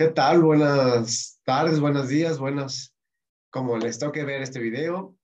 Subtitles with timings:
[0.00, 0.42] ¿Qué tal?
[0.42, 2.96] Buenas tardes, buenos días, buenos.
[3.50, 5.14] Como les toque ver este video,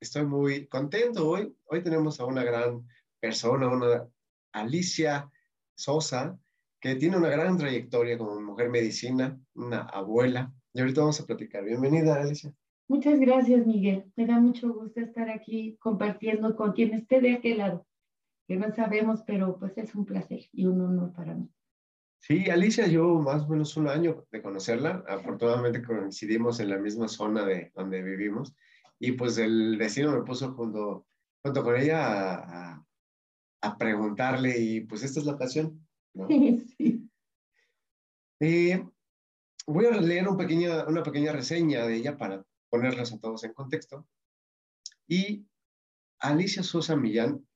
[0.00, 1.56] estoy muy contento hoy.
[1.66, 2.88] Hoy tenemos a una gran
[3.20, 4.08] persona, una
[4.52, 5.30] Alicia
[5.76, 6.36] Sosa,
[6.80, 10.52] que tiene una gran trayectoria como mujer medicina, una abuela.
[10.72, 11.62] Y ahorita vamos a platicar.
[11.62, 12.52] Bienvenida, Alicia.
[12.88, 14.10] Muchas gracias, Miguel.
[14.16, 17.86] Me da mucho gusto estar aquí compartiendo con quien esté de aquel lado
[18.48, 21.48] que no sabemos, pero pues es un placer y un honor para mí.
[22.26, 25.04] Sí, Alicia, yo más o menos un año de conocerla.
[25.06, 28.52] Afortunadamente coincidimos en la misma zona de donde vivimos
[28.98, 31.06] y pues el destino me puso junto,
[31.44, 32.84] junto con ella a,
[33.60, 35.86] a, preguntarle y pues esta es la ocasión.
[36.14, 36.26] ¿no?
[36.78, 37.08] sí.
[38.40, 38.84] Eh,
[39.68, 43.52] voy a leer un pequeña, una pequeña reseña de ella para ponerlas a todos en
[43.52, 44.04] contexto.
[45.06, 45.46] Y
[46.18, 47.46] Alicia Sosa Millán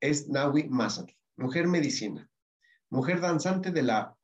[0.00, 2.30] es Nawi Masat, mujer medicina,
[2.90, 4.16] mujer danzante de la,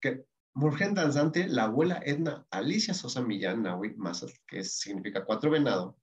[0.00, 5.98] que, mujer danzante, la abuela Edna Alicia Sosa Millán Nawi Masat, que significa cuatro venado.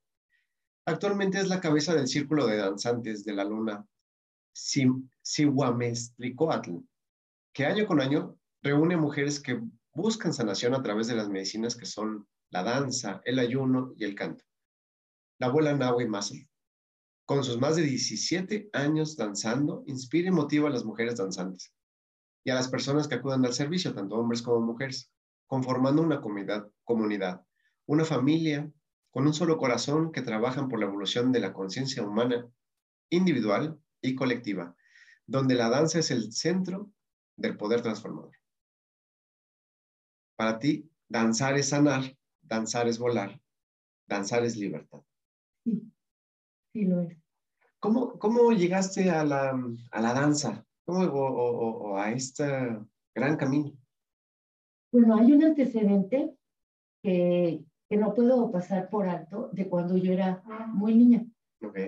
[0.85, 3.85] Actualmente es la cabeza del círculo de danzantes de la luna
[4.53, 6.71] Sihuamestlicoatl,
[7.53, 9.61] que año con año reúne mujeres que
[9.93, 14.15] buscan sanación a través de las medicinas que son la danza, el ayuno y el
[14.15, 14.43] canto.
[15.39, 16.37] La abuela Nawi Masat
[17.25, 21.73] con sus más de 17 años danzando, inspira y motiva a las mujeres danzantes
[22.43, 25.11] y a las personas que acudan al servicio, tanto hombres como mujeres,
[25.47, 27.45] conformando una comunidad, comunidad,
[27.85, 28.71] una familia
[29.11, 32.49] con un solo corazón que trabajan por la evolución de la conciencia humana
[33.09, 34.75] individual y colectiva,
[35.25, 36.91] donde la danza es el centro
[37.37, 38.35] del poder transformador.
[40.35, 43.39] Para ti, danzar es sanar, danzar es volar,
[44.07, 45.01] danzar es libertad.
[45.63, 47.17] Sí, lo es.
[47.79, 50.65] ¿Cómo, cómo llegaste a la, a la danza?
[50.85, 52.43] ¿Cómo, o, o, a este
[53.15, 53.71] gran camino?
[54.91, 56.35] Bueno, hay un antecedente
[57.01, 61.25] que, que, no puedo pasar por alto de cuando yo era muy niña,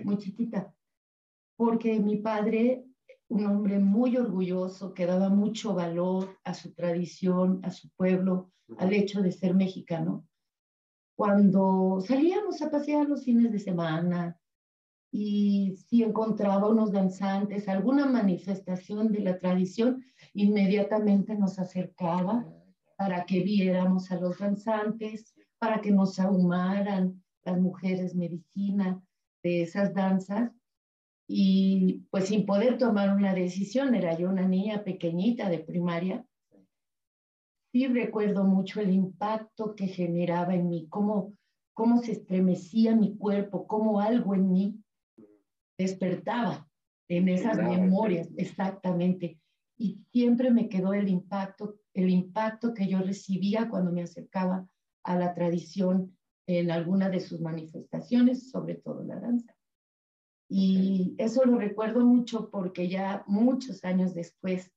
[0.03, 0.73] muy chiquita,
[1.57, 2.85] porque mi padre,
[3.27, 8.93] un hombre muy orgulloso, que daba mucho valor a su tradición, a su pueblo, al
[8.93, 10.25] hecho de ser mexicano,
[11.15, 14.37] cuando salíamos a pasear los fines de semana,
[15.17, 20.03] y si encontraba unos danzantes, alguna manifestación de la tradición,
[20.33, 22.45] inmediatamente nos acercaba
[22.97, 29.01] para que viéramos a los danzantes, para que nos ahumaran las mujeres medicina
[29.41, 30.51] de esas danzas.
[31.29, 36.25] Y pues sin poder tomar una decisión, era yo una niña pequeñita de primaria,
[37.71, 41.37] sí recuerdo mucho el impacto que generaba en mí, cómo,
[41.73, 44.81] cómo se estremecía mi cuerpo, cómo algo en mí
[45.77, 46.67] despertaba
[47.07, 49.39] en esas memorias, exactamente.
[49.77, 54.67] Y siempre me quedó el impacto, el impacto que yo recibía cuando me acercaba
[55.03, 59.55] a la tradición en alguna de sus manifestaciones, sobre todo la danza.
[60.47, 64.71] Y eso lo recuerdo mucho porque ya muchos años después,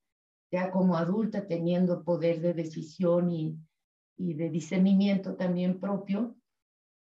[0.50, 3.58] ya como adulta, teniendo poder de decisión y,
[4.16, 6.38] y de discernimiento también propio,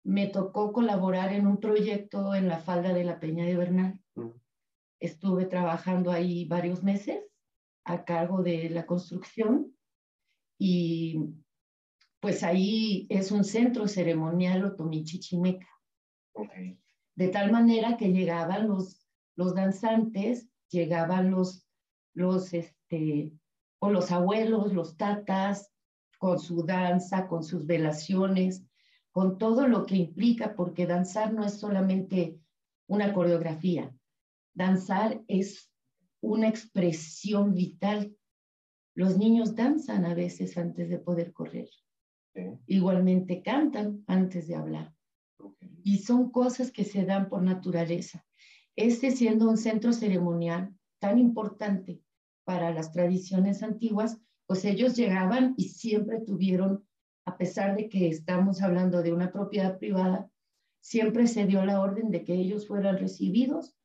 [0.06, 4.00] me tocó colaborar en un proyecto en la falda de la Peña de Bernal.
[5.00, 7.24] Estuve trabajando ahí varios meses
[7.84, 9.76] a cargo de la construcción
[10.60, 11.34] y
[12.20, 15.68] pues ahí es un centro ceremonial otomichichimeca.
[17.16, 21.68] De tal manera que llegaban los, los danzantes, llegaban los,
[22.14, 23.34] los, este,
[23.80, 25.72] o los abuelos, los tatas,
[26.20, 28.66] con su danza, con sus velaciones,
[29.16, 32.38] con todo lo que implica, porque danzar no es solamente
[32.86, 33.96] una coreografía,
[34.54, 35.72] danzar es
[36.20, 38.14] una expresión vital.
[38.94, 41.70] Los niños danzan a veces antes de poder correr.
[42.68, 44.94] Igualmente cantan antes de hablar.
[45.82, 48.26] Y son cosas que se dan por naturaleza.
[48.76, 52.02] Este siendo un centro ceremonial tan importante
[52.44, 56.86] para las tradiciones antiguas, pues ellos llegaban y siempre tuvieron
[57.26, 60.30] a pesar de que estamos hablando de una propiedad privada,
[60.80, 63.76] siempre se dio la orden de que ellos fueran recibidos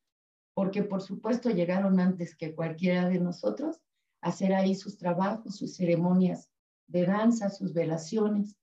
[0.53, 3.81] porque por supuesto llegaron antes que cualquiera de nosotros
[4.21, 6.49] a hacer ahí sus trabajos, sus ceremonias
[6.87, 8.57] de danza, sus velaciones,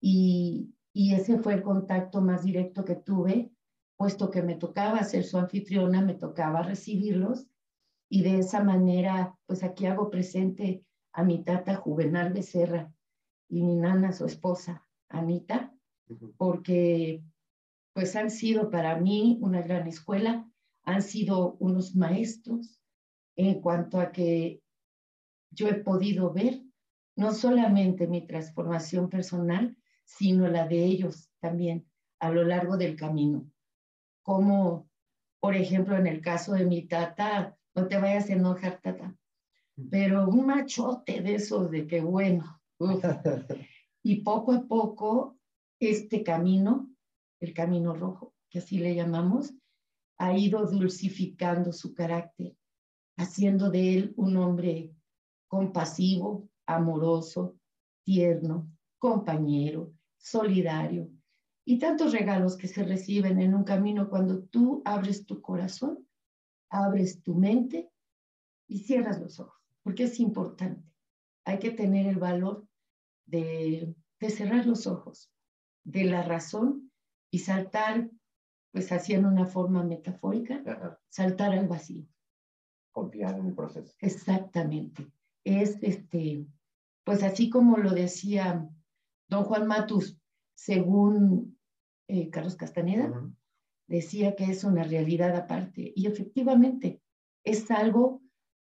[0.00, 3.52] y, ese fue el contacto más directo que tuve,
[3.96, 7.46] puesto que me tocaba ser su anfitriona, me tocaba recibirlos,
[8.08, 12.92] y de esa manera, pues aquí hago presente a mi tata Juvenal Becerra
[13.50, 15.74] y mi nana, su esposa, Anita,
[16.36, 17.22] porque
[17.92, 20.48] pues han sido para mí una gran escuela,
[20.84, 22.80] han sido unos maestros
[23.36, 24.62] en cuanto a que
[25.50, 26.62] yo he podido ver
[27.16, 31.86] no solamente mi transformación personal, sino la de ellos también
[32.20, 33.50] a lo largo del camino.
[34.22, 34.88] Como,
[35.40, 39.16] por ejemplo, en el caso de mi tata, no te vayas a enojar, tata,
[39.90, 42.59] pero un machote de esos de que bueno.
[44.02, 45.38] y poco a poco,
[45.80, 46.90] este camino,
[47.40, 49.54] el camino rojo, que así le llamamos,
[50.18, 52.56] ha ido dulcificando su carácter,
[53.16, 54.94] haciendo de él un hombre
[55.48, 57.56] compasivo, amoroso,
[58.04, 61.10] tierno, compañero, solidario
[61.64, 66.06] y tantos regalos que se reciben en un camino cuando tú abres tu corazón,
[66.68, 67.90] abres tu mente
[68.68, 70.88] y cierras los ojos, porque es importante.
[71.44, 72.66] Hay que tener el valor
[73.30, 73.94] de,
[74.28, 75.30] cerrar los ojos,
[75.84, 76.90] de la razón
[77.30, 78.10] y saltar
[78.72, 82.06] pues haciendo una forma metafórica, saltar al vacío.
[82.92, 83.94] Confiar en el proceso.
[83.98, 85.10] Exactamente.
[85.44, 86.46] Es este,
[87.04, 88.68] pues así como lo decía
[89.28, 90.18] don Juan Matus,
[90.54, 91.58] según
[92.08, 93.28] eh, Carlos Castaneda,
[93.88, 95.92] decía que es una realidad aparte.
[95.96, 97.00] Y efectivamente,
[97.44, 98.22] es algo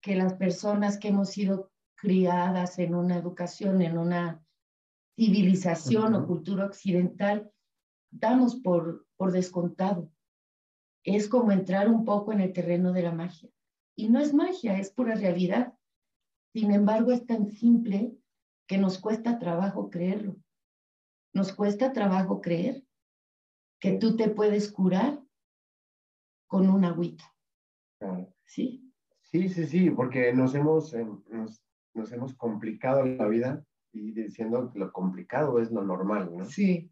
[0.00, 4.44] que las personas que hemos sido criadas en una educación, en una
[5.18, 7.50] civilización o cultura occidental,
[8.08, 10.12] damos por, por descontado.
[11.02, 13.50] Es como entrar un poco en el terreno de la magia.
[13.96, 15.74] Y no es magia, es pura realidad.
[16.54, 18.16] Sin embargo, es tan simple
[18.68, 20.36] que nos cuesta trabajo creerlo.
[21.34, 22.84] Nos cuesta trabajo creer
[23.80, 25.20] que tú te puedes curar
[26.46, 27.24] con una agüita.
[28.44, 28.92] ¿Sí?
[29.22, 31.60] Sí, sí, sí, porque nos hemos, nos,
[31.92, 33.64] nos hemos complicado la vida
[33.98, 36.44] y diciendo que lo complicado es lo normal, ¿no?
[36.44, 36.90] Sí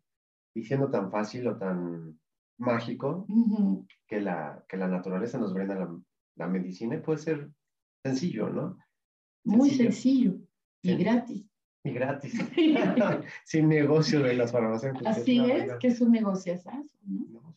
[0.57, 2.19] y siendo tan fácil o tan
[2.57, 3.27] mágico
[4.07, 5.95] que, la, que la naturaleza nos brinda la,
[6.37, 7.51] la medicina, puede ser
[8.03, 8.79] sencillo, ¿no?
[9.45, 10.39] Muy sencillo
[10.81, 11.47] y gratis.
[11.85, 12.33] Y gratis.
[13.45, 15.19] Sin negocio de las farmacéuticas.
[15.19, 16.89] Así es, que es un negocio, ¿no?
[17.05, 17.57] no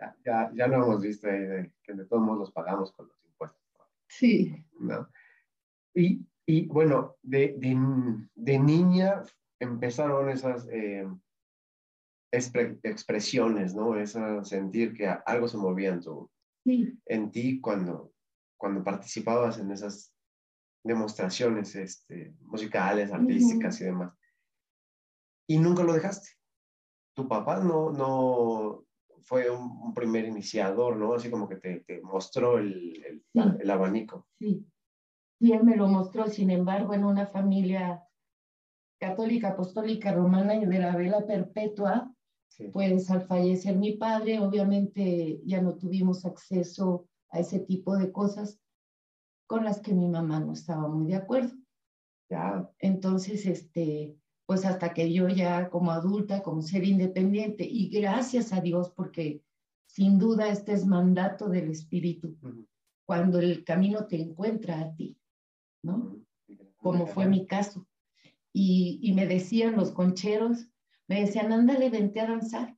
[0.00, 3.06] ya, ya, ya, lo hemos visto ahí, de, que de todos modos los pagamos con
[3.06, 3.60] los impuestos.
[4.08, 4.64] Sí.
[4.80, 5.10] ¿no?
[5.94, 7.76] Y, y bueno, de, de,
[8.34, 9.22] de, niña
[9.60, 10.68] empezaron esas...
[10.70, 11.06] Eh,
[12.82, 13.96] expresiones, ¿no?
[13.96, 16.30] Esa sentir que algo se movía en, tu,
[16.64, 18.12] en ti cuando,
[18.56, 20.14] cuando participabas en esas
[20.84, 24.12] demostraciones este, musicales, artísticas y demás.
[25.48, 26.30] Y nunca lo dejaste.
[27.14, 28.84] Tu papá no, no
[29.22, 31.14] fue un, primer iniciador, ¿no?
[31.14, 34.26] Así como que te, te mostró el, el, el, abanico.
[34.38, 34.66] Sí.
[35.44, 38.02] Y él me lo mostró, sin embargo, en una familia
[38.98, 42.10] católica, apostólica, romana y de la vela perpetua,
[42.72, 48.58] pues al fallecer mi padre, obviamente ya no tuvimos acceso a ese tipo de cosas
[49.46, 51.54] con las que mi mamá no estaba muy de acuerdo.
[52.30, 52.66] Ya.
[52.78, 58.62] Entonces, este, pues hasta que yo ya como adulta, como ser independiente, y gracias a
[58.62, 59.42] Dios, porque
[59.84, 62.34] sin duda este es mandato del Espíritu,
[63.04, 65.18] cuando el camino te encuentra a ti,
[65.84, 66.16] ¿no?
[66.76, 67.86] Como fue mi caso.
[68.52, 70.68] Y, y me decían los concheros,
[71.06, 72.76] me decían, ándale, vente a danzar.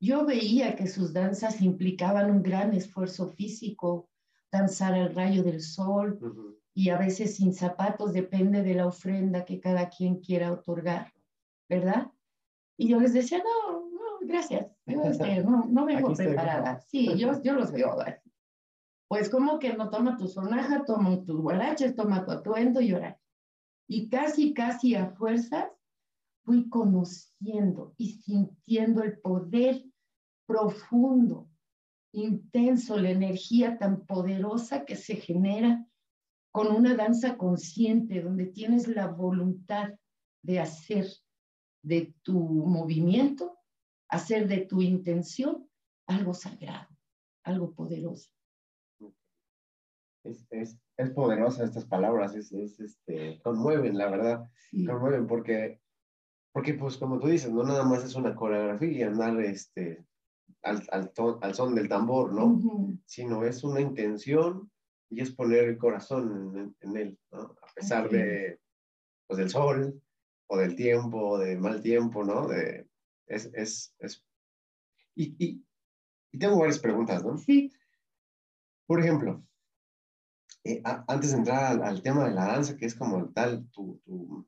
[0.00, 4.10] Yo veía que sus danzas implicaban un gran esfuerzo físico,
[4.50, 6.18] danzar al rayo del sol
[6.74, 11.12] y a veces sin zapatos, depende de la ofrenda que cada quien quiera otorgar,
[11.68, 12.10] ¿verdad?
[12.76, 16.80] Y yo les decía, no, no, gracias, no, no vengo preparada.
[16.80, 17.96] Sí, yo, yo los veo.
[19.08, 23.18] Pues como que no toma tu sonaja, toma tus guaraches, toma tu atuendo y orar.
[23.86, 25.68] Y casi, casi a fuerzas
[26.44, 29.84] fui conociendo y sintiendo el poder
[30.46, 31.48] profundo,
[32.12, 35.86] intenso, la energía tan poderosa que se genera
[36.52, 39.94] con una danza consciente, donde tienes la voluntad
[40.42, 41.06] de hacer
[41.82, 43.58] de tu movimiento,
[44.08, 45.68] hacer de tu intención
[46.06, 46.88] algo sagrado,
[47.42, 48.33] algo poderoso.
[50.24, 54.50] Es, es, es poderosa estas palabras, es, es, este, conmueven, la verdad,
[54.86, 55.80] conmueven porque
[56.54, 60.06] porque, pues, como tú dices, no nada más es una coreografía y andar este,
[60.62, 62.60] al, al, son del tambor, ¿no?
[63.06, 64.70] Sino es una intención
[65.10, 67.56] y es poner el corazón en, él, ¿no?
[67.60, 68.60] A pesar de,
[69.26, 70.00] pues, del sol
[70.46, 72.46] o del tiempo, de mal tiempo, ¿no?
[72.46, 72.86] De,
[73.26, 74.24] es, es, es...
[75.16, 75.66] Y, y,
[76.30, 77.36] y tengo varias preguntas, ¿no?
[77.36, 77.72] Sí.
[78.86, 79.44] Por ejemplo,
[80.64, 84.46] eh, antes de entrar al, tema de la danza, que es como tal, tu, tu,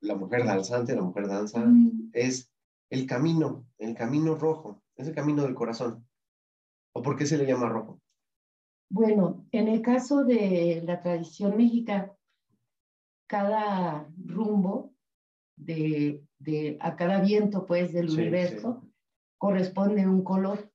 [0.00, 1.64] la mujer danzante, la mujer danza,
[2.12, 2.50] es
[2.90, 6.06] el camino, el camino rojo, es el camino del corazón.
[6.94, 8.00] ¿O por qué se le llama rojo?
[8.88, 12.12] Bueno, en el caso de la tradición mexicana,
[13.26, 14.94] cada rumbo
[15.56, 18.86] de, de a cada viento, pues, del universo,
[19.38, 20.70] corresponde un color.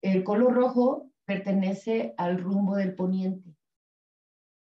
[0.00, 3.51] El color rojo pertenece al rumbo del poniente,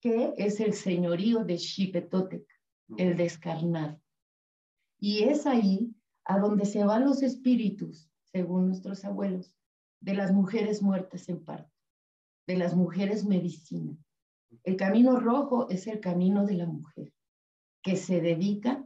[0.02, 2.44] que es el señorío de Xipetotec,
[2.98, 4.02] el descarnado.
[4.98, 5.94] Y es ahí
[6.24, 9.56] a donde se van los espíritus, según nuestros abuelos,
[10.00, 11.72] de las mujeres muertas en parto,
[12.48, 13.96] de las mujeres medicina.
[14.64, 17.12] El camino rojo es el camino de la mujer,
[17.80, 18.84] que se dedica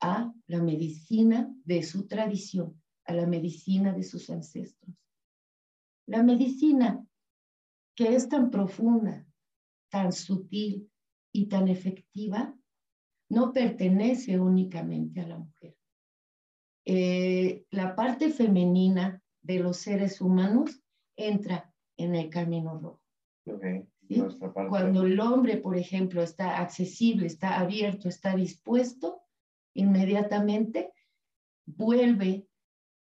[0.00, 4.96] a la medicina de su tradición, a la medicina de sus ancestros.
[6.06, 7.06] La medicina,
[7.94, 9.26] que es tan profunda,
[9.94, 10.90] tan sutil
[11.32, 12.52] y tan efectiva,
[13.30, 15.76] no pertenece únicamente a la mujer.
[16.84, 20.82] Eh, la parte femenina de los seres humanos
[21.16, 23.00] entra en el camino rojo.
[24.68, 29.22] Cuando el hombre, por ejemplo, está accesible, está abierto, está dispuesto,
[29.74, 30.92] inmediatamente
[31.66, 32.48] vuelve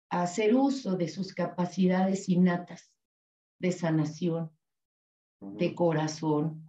[0.09, 2.91] a hacer uso de sus capacidades innatas
[3.57, 4.51] de sanación,
[5.39, 6.62] de corazón,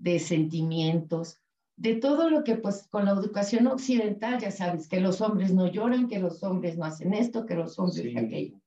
[0.00, 1.40] de sentimientos,
[1.76, 5.70] de todo lo que pues con la educación occidental ya sabes que los hombres no
[5.70, 8.60] lloran, que los hombres no hacen esto, que los hombres aquello.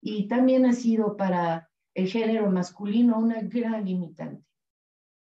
[0.00, 4.44] Y también ha sido para el género masculino una gran limitante,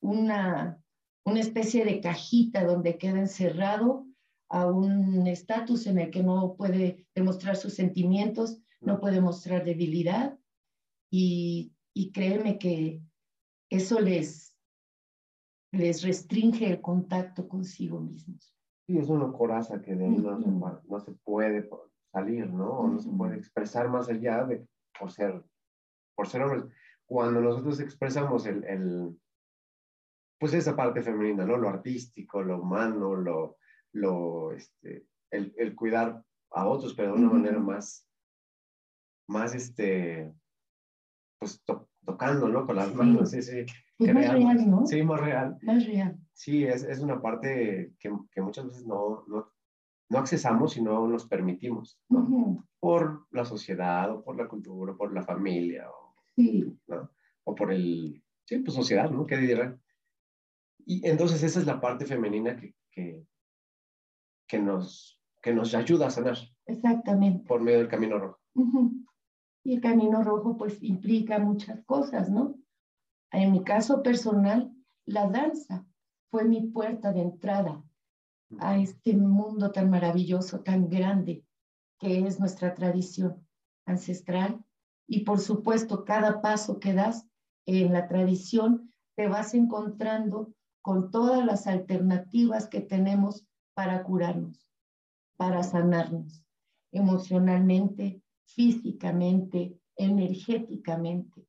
[0.02, 0.82] una,
[1.24, 4.06] una especie de cajita donde queda encerrado
[4.50, 10.38] a un estatus en el que no puede demostrar sus sentimientos, no puede mostrar debilidad.
[11.10, 13.02] Y, y créeme que
[13.70, 14.57] eso les,
[15.72, 18.56] les restringe el contacto consigo mismos.
[18.88, 21.70] Sí, es una coraza que de ahí no, se, puede
[22.12, 22.88] salir, ¿no?
[22.88, 24.66] no se puede expresar más allá de
[24.98, 25.44] por ser,
[26.16, 26.74] por ser hombres.
[27.06, 29.20] Cuando nosotros expresamos el, el,
[30.40, 31.58] pues esa parte femenina, ¿no?
[31.58, 33.58] Lo artístico, lo humano, lo,
[33.94, 38.08] lo, este, el, el cuidar a otros, pero de una manera más,
[39.28, 40.34] más, este,
[41.40, 41.64] pues
[42.06, 42.66] tocando, ¿no?
[42.66, 43.66] Con las manos, sí, sí.
[43.98, 44.86] Pues más real, ¿no?
[44.86, 45.58] Sí, más real.
[45.64, 46.20] Más real.
[46.34, 49.52] Sí, es, es una parte que, que, muchas veces no, no,
[50.10, 52.64] no accesamos y no nos permitimos, ¿no?
[52.80, 56.78] Por la sociedad, o por la cultura, o por la familia, o, sí.
[56.88, 57.10] ¿no?
[57.44, 59.26] o por el, sí, pues sociedad, ¿no?
[59.26, 59.82] ¿Qué dirán?
[60.86, 63.26] Y entonces esa es la parte femenina que, que,
[64.48, 66.38] que, nos, que nos ayuda a sanar.
[66.66, 67.48] Exactamente.
[67.48, 68.40] Por medio del camino rojo.
[69.64, 72.56] Y el camino rojo pues implica muchas cosas, ¿no?
[73.32, 74.74] En mi caso personal,
[75.06, 75.86] la danza
[76.30, 77.84] fue mi puerta de entrada
[78.60, 81.46] a este mundo tan maravilloso, tan grande,
[82.00, 83.46] que es nuestra tradición
[83.86, 84.64] ancestral.
[85.08, 87.28] Y por supuesto, cada paso que das
[87.66, 94.70] en la tradición, te vas encontrando con todas las alternativas que tenemos para curarnos,
[95.38, 96.44] para sanarnos
[96.92, 101.47] emocionalmente, físicamente, energéticamente.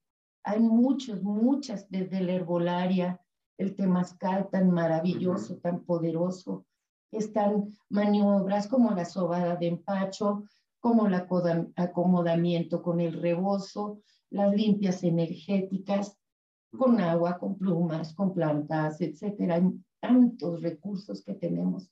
[0.48, 3.20] Hay muchos, muchas, desde la herbolaria,
[3.58, 6.64] el temazcal tan maravilloso, tan poderoso.
[7.12, 10.44] Están maniobras como la sobada de empacho,
[10.80, 11.14] como el
[11.76, 14.00] acomodamiento con el rebozo,
[14.30, 16.16] las limpias energéticas,
[16.70, 19.56] con agua, con plumas, con plantas, etcétera.
[19.56, 21.90] Hay tantos recursos que tenemos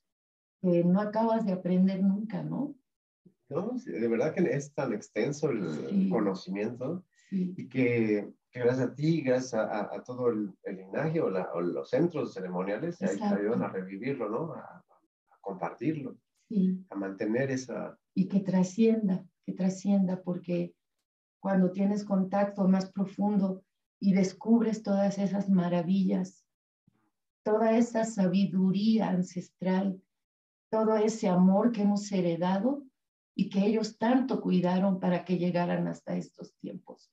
[0.62, 2.75] que no acabas de aprender nunca, ¿no?
[3.50, 9.54] No, de verdad que es tan extenso el conocimiento y que, gracias a ti, gracias
[9.54, 11.30] a, todo el, linaje o,
[11.61, 14.54] los centros ceremoniales, te ayudan a revivirlo, ¿no?
[14.54, 14.83] A,
[15.40, 16.18] compartirlo,
[16.90, 17.97] a mantener esa...
[18.14, 20.75] Y que trascienda, que trascienda, porque
[21.38, 23.62] cuando tienes contacto más profundo
[24.00, 26.45] y descubres todas esas maravillas,
[27.45, 30.02] toda esa sabiduría ancestral,
[30.68, 32.83] todo ese amor que hemos heredado,
[33.38, 37.12] y que ellos tanto cuidaron para que llegaran hasta estos tiempos.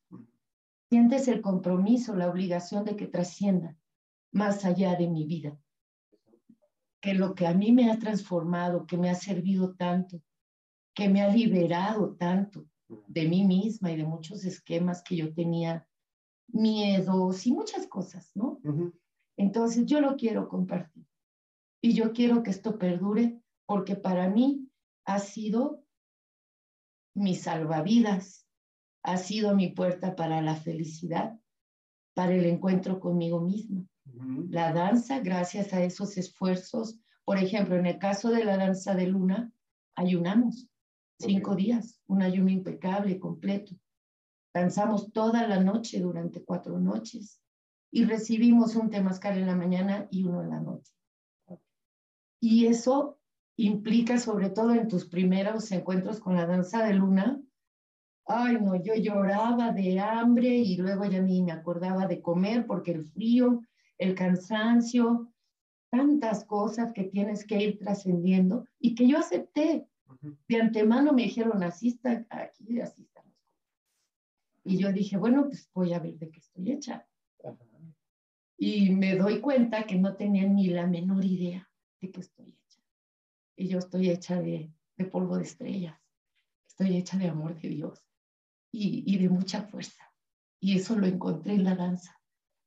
[0.90, 3.76] Sientes el compromiso, la obligación de que trascienda
[4.32, 5.60] más allá de mi vida.
[7.02, 10.22] Que lo que a mí me ha transformado, que me ha servido tanto,
[10.96, 12.66] que me ha liberado tanto,
[13.08, 15.88] de mí misma y de muchos esquemas que yo tenía,
[16.48, 18.62] miedos y muchas cosas, ¿no?
[19.36, 21.06] Entonces yo lo quiero compartir.
[21.82, 24.70] Y yo quiero que esto perdure porque para mí
[25.06, 25.83] ha sido
[27.14, 28.48] mi salvavidas,
[29.04, 31.40] ha sido mi puerta para la felicidad,
[32.14, 33.86] para el encuentro conmigo misma.
[34.50, 39.08] La danza, gracias a esos esfuerzos, por ejemplo, en el caso de la danza de
[39.08, 39.52] luna,
[39.96, 40.68] ayunamos
[41.20, 43.76] cinco días, un ayuno impecable, completo.
[44.54, 47.42] Danzamos toda la noche durante cuatro noches
[47.92, 50.94] y recibimos un temazcal en la mañana y uno en la noche.
[52.40, 53.20] Y eso
[53.56, 57.42] implica, sobre todo en tus primeros encuentros con la danza de luna,
[58.26, 62.92] ay no, yo lloraba de hambre y luego ya ni me acordaba de comer porque
[62.92, 63.62] el frío,
[63.98, 65.34] el cansancio,
[65.90, 69.88] tantas cosas que tienes que ir trascendiendo y que yo acepté.
[70.48, 73.34] De antemano me dijeron, así está, aquí, así estamos.
[74.64, 77.06] Y yo dije, bueno, pues voy a ver de qué estoy hecha.
[78.58, 81.70] Y me doy cuenta que no tenía ni la menor idea
[82.00, 82.63] de qué estoy hecha.
[83.58, 84.72] Yo estoy hecha de,
[85.12, 86.00] polvo de estrellas.
[86.68, 88.06] Estoy hecha de amor de Dios
[88.72, 90.04] y, y de mucha fuerza.
[90.60, 92.20] Y eso lo encontré en la danza.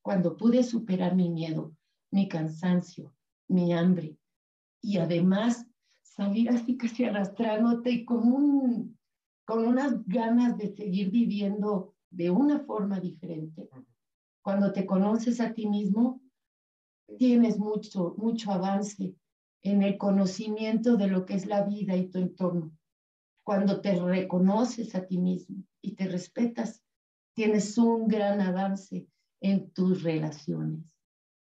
[0.02, 1.74] Cuando pude superar mi miedo,
[2.10, 3.14] mi cansancio,
[3.48, 4.16] mi hambre
[4.80, 5.66] y además
[6.02, 8.98] salir así casi arrastrándote y con, un,
[9.44, 13.68] con unas ganas de seguir viviendo de una forma diferente.
[14.42, 16.20] Cuando te conoces a ti mismo,
[17.18, 19.16] tienes mucho, mucho avance
[19.62, 22.72] en el conocimiento de lo que es la vida y tu entorno.
[23.44, 26.82] Cuando te reconoces a ti mismo y te respetas,
[27.34, 29.06] tienes un gran avance
[29.40, 30.96] en tus relaciones.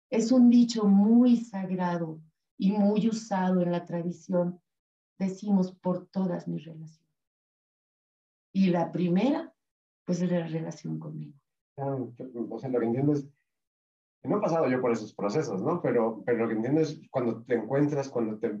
[0.09, 2.21] Es un dicho muy sagrado
[2.57, 4.61] y muy usado en la tradición,
[5.19, 7.07] decimos por todas mis relaciones.
[8.53, 9.53] Y la primera,
[10.05, 11.37] pues es la relación conmigo.
[11.77, 13.27] o sea, lo que es,
[14.27, 15.81] no he pasado yo por esos procesos, ¿no?
[15.81, 18.59] Pero, pero lo que entiendo es cuando te encuentras, cuando te,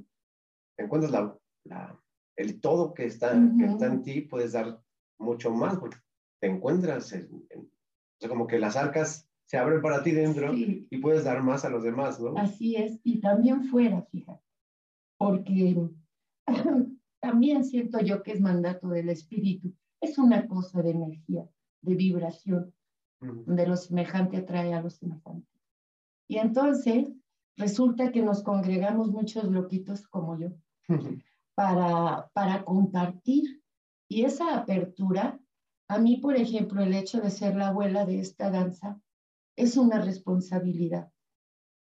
[0.77, 1.99] encuentras la, la,
[2.35, 4.79] el todo que está, que está en ti, puedes dar
[5.19, 5.97] mucho más porque
[6.39, 10.97] te encuentras, en, o sea, como que las arcas se abren para ti dentro y
[10.97, 12.37] puedes dar más a los demás, ¿no?
[12.37, 14.43] Así es, y también fuera, fíjate,
[15.17, 15.89] porque
[17.21, 21.49] también siento yo que es mandato del espíritu, es una cosa de energía,
[21.81, 22.73] de vibración,
[23.19, 25.47] donde lo semejante atrae a lo semejante.
[26.27, 27.11] Y entonces
[27.55, 30.49] resulta que nos congregamos muchos loquitos como yo
[31.55, 33.61] para, para compartir.
[34.09, 35.39] Y esa apertura,
[35.89, 38.99] a mí, por ejemplo, el hecho de ser la abuela de esta danza,
[39.57, 41.11] es una responsabilidad,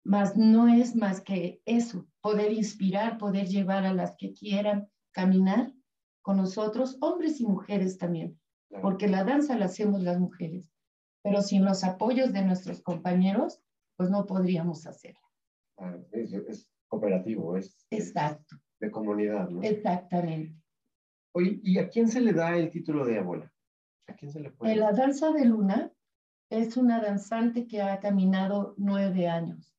[0.03, 5.71] mas no es más que eso, poder inspirar, poder llevar a las que quieran caminar
[6.23, 8.39] con nosotros, hombres y mujeres también,
[8.81, 10.71] porque la danza la hacemos las mujeres,
[11.23, 13.61] pero sin los apoyos de nuestros compañeros,
[14.01, 15.21] pues no podríamos hacerla.
[16.11, 18.55] es, cooperativo, es, Exacto.
[18.79, 19.61] de comunidad, ¿no?
[19.61, 20.59] Exactamente.
[21.33, 23.53] Oye, ¿y a quién se le da el título de abuela?
[24.07, 24.73] ¿A quién se le puede?
[24.73, 25.91] En la danza de luna,
[26.49, 29.71] es una danzante que ha caminado nueve años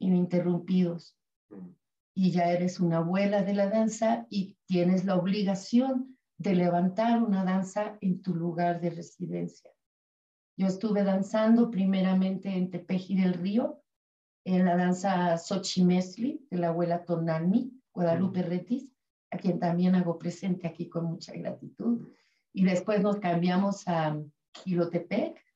[0.00, 1.16] ininterrumpidos
[1.48, 1.70] mm.
[2.14, 7.42] y ya eres una abuela de la danza y tienes la obligación de levantar una
[7.42, 9.70] danza en tu lugar de residencia.
[10.56, 13.82] Yo estuve danzando primeramente en Tepeji del Río,
[14.44, 18.42] en la danza Xochimesli de la abuela Tonalmi, Guadalupe.
[18.42, 18.92] Retis,
[19.30, 22.08] a quien también hago presente aquí con mucha gratitud.
[22.52, 24.18] Y después nos cambiamos a
[24.52, 25.46] Quilotepec,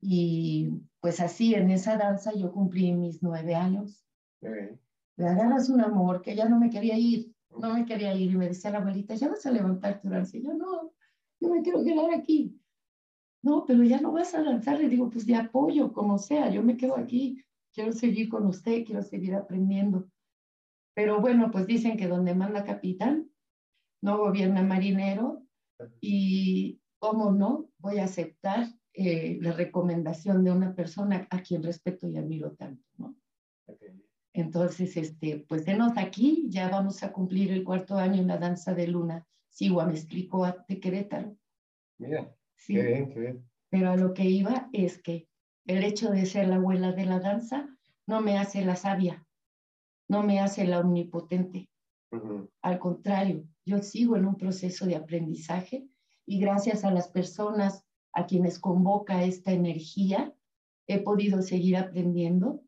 [0.00, 4.04] y pues así, en esa danza yo cumplí mis nueve años.
[4.40, 8.30] Le agarras un amor que ya no me quería ir, no me quería ir.
[8.32, 10.36] Y me decía la abuelita, ya vas a levantar tu danza.
[10.36, 10.92] Y yo, no,
[11.40, 12.60] yo me quiero quedar aquí.
[13.42, 14.78] No, pero ya no vas a lanzar.
[14.78, 17.42] Le digo, pues de apoyo, como sea, yo me quedo aquí.
[17.72, 20.08] Quiero seguir con usted, quiero seguir aprendiendo.
[20.94, 23.30] Pero bueno, pues dicen que donde manda capitán,
[24.02, 25.42] no gobierna marinero.
[26.00, 32.08] Y cómo no, voy a aceptar eh, la recomendación de una persona a quien respeto
[32.08, 33.14] y admiro tanto, ¿no?
[34.32, 38.74] Entonces, este, pues denos aquí, ya vamos a cumplir el cuarto año en la danza
[38.74, 39.26] de luna.
[39.48, 41.36] Sigua me explicó de Querétaro.
[41.98, 42.74] Mira, sí.
[42.74, 43.50] qué bien, qué bien.
[43.70, 45.28] Pero a lo que iba es que
[45.66, 47.68] el hecho de ser la abuela de la danza
[48.06, 49.26] no me hace la sabia,
[50.08, 51.68] no me hace la omnipotente.
[52.62, 55.86] Al contrario, yo sigo en un proceso de aprendizaje
[56.24, 60.34] y gracias a las personas a quienes convoca esta energía,
[60.86, 62.62] he podido seguir aprendiendo,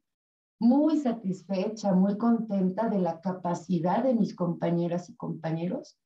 [0.61, 5.98] muy satisfecha, muy contenta de la capacidad de mis compañeras y compañeros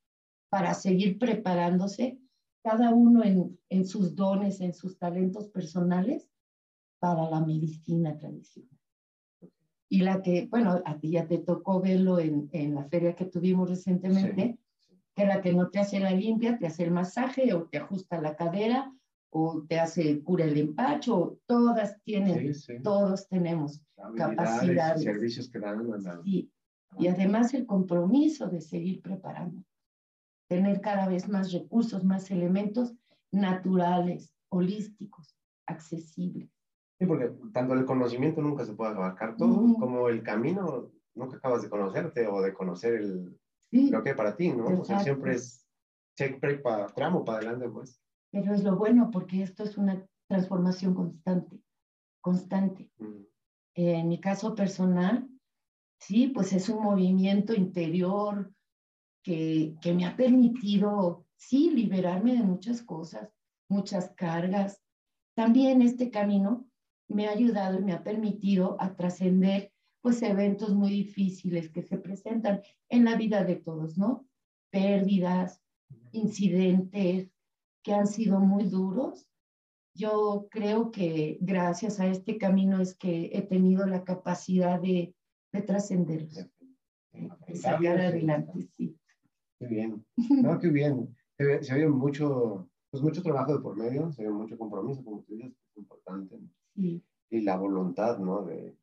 [0.49, 2.20] para seguir preparándose
[2.64, 6.31] cada uno en, en sus dones, en sus talentos personales
[6.98, 8.81] para la medicina tradicional.
[9.90, 13.27] Y la que, bueno, a ti ya te tocó verlo en, en la feria que
[13.27, 14.59] tuvimos recientemente,
[15.14, 18.20] que la que no te hace la limpia, te hace el masaje o te ajusta
[18.20, 18.90] la cadera
[19.29, 23.83] o te hace cura el empacho, todas tienen, todos tenemos
[24.16, 25.03] capacidades.
[25.03, 25.85] Y servicios que dan.
[26.24, 26.50] Sí.
[26.98, 29.62] Y además el compromiso de seguir preparando,
[30.48, 32.94] tener cada vez más recursos, más elementos
[33.33, 36.50] naturales, holísticos, accesibles.
[36.98, 41.62] Sí, porque tanto el conocimiento nunca se puede abarcar todo, como el camino nunca acabas
[41.62, 43.38] de conocerte o de conocer el,
[43.70, 44.80] lo que para ti, ¿no?
[44.80, 45.66] O sea, siempre es
[46.16, 48.00] check, para tramo, para adelante, pues.
[48.30, 51.61] Pero es lo bueno porque esto es una transformación constante,
[52.20, 52.90] constante.
[53.74, 55.28] en mi caso personal,
[55.98, 58.54] sí, pues es un movimiento interior
[59.24, 63.32] que, que me ha permitido, sí, liberarme de muchas cosas,
[63.68, 64.80] muchas cargas.
[65.34, 66.68] También este camino
[67.08, 71.96] me ha ayudado y me ha permitido a trascender pues eventos muy difíciles que se
[71.96, 72.60] presentan
[72.90, 74.26] en la vida de todos, ¿no?
[74.70, 75.62] Pérdidas,
[76.12, 77.30] incidentes
[77.82, 79.26] que han sido muy duros.
[79.94, 85.14] Yo creo que gracias a este camino es que he tenido la capacidad de,
[85.52, 86.50] de trascenderlos,
[87.46, 88.93] de sacar adelante, sí.
[89.66, 90.05] Qué bien,
[90.42, 91.16] no, qué bien.
[91.38, 95.35] Se, se mucho, pues mucho trabajo de por medio, se ve mucho compromiso, como tú
[95.35, 96.38] dices, es importante.
[96.74, 97.03] Sí.
[97.31, 98.44] Y la voluntad, ¿no?
[98.44, 98.77] De,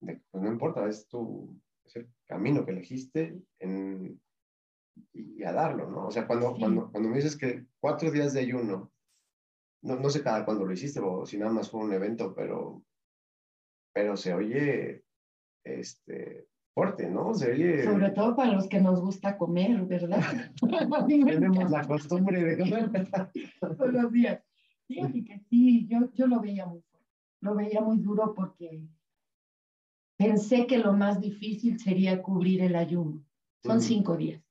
[0.00, 4.20] pues no importa, es tu es el camino que elegiste en,
[5.12, 6.06] y, a darlo, ¿no?
[6.06, 8.92] O sea, cuando, cuando, cuando me dices que cuatro días de ayuno,
[9.82, 12.84] no, no sé cada cuándo lo hiciste o si nada más fue un evento, pero,
[13.92, 15.04] pero se oye
[15.64, 17.34] este, fuerte, ¿no?
[17.34, 20.22] Sobre todo para los que nos gusta comer, ¿verdad?
[21.08, 22.90] Tenemos la costumbre de comer
[23.60, 24.42] todos los días.
[24.88, 27.08] Sí, que sí, yo, yo lo veía muy fuerte,
[27.40, 28.86] lo veía muy duro porque
[30.16, 33.24] pensé que lo más difícil sería cubrir el ayuno.
[33.62, 34.42] Son cinco días,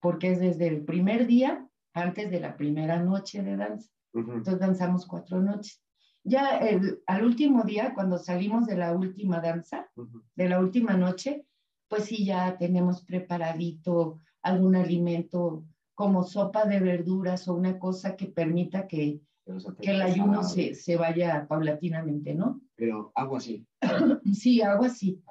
[0.00, 3.90] porque es desde el primer día, antes de la primera noche de danza.
[4.14, 5.80] Entonces danzamos cuatro noches.
[6.24, 9.90] Ya el, al último día, cuando salimos de la última danza,
[10.36, 11.44] de la última noche,
[11.88, 18.26] pues sí, ya tenemos preparadito algún alimento como sopa de verduras o una cosa que
[18.26, 19.20] permita que,
[19.80, 22.60] que el ayuno se, se vaya paulatinamente, ¿no?
[22.76, 23.66] Pero agua sí.
[24.32, 25.22] sí, agua sí.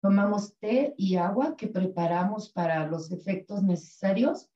[0.00, 4.48] Tomamos té y agua que preparamos para los efectos necesarios.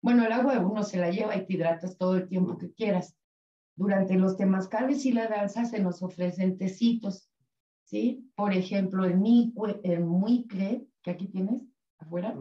[0.00, 3.16] Bueno, el agua uno se la lleva y te hidratas todo el tiempo que quieras.
[3.76, 7.28] Durante los temazcales y la danza se nos ofrecen tecitos,
[7.84, 8.30] ¿sí?
[8.36, 11.62] Por ejemplo, el, micue, el muicre, que aquí tienes
[11.98, 12.34] afuera,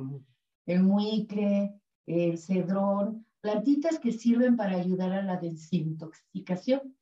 [0.67, 1.73] el muicre,
[2.05, 6.93] el cedrón, plantitas que sirven para ayudar a la desintoxicación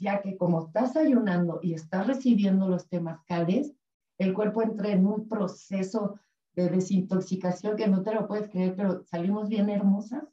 [0.00, 3.74] ya que como estás ayunando y estás recibiendo los temazcales,
[4.18, 6.18] el cuerpo entra en un proceso
[6.54, 10.24] de desintoxicación que no te lo puedes creer, pero salimos bien hermosas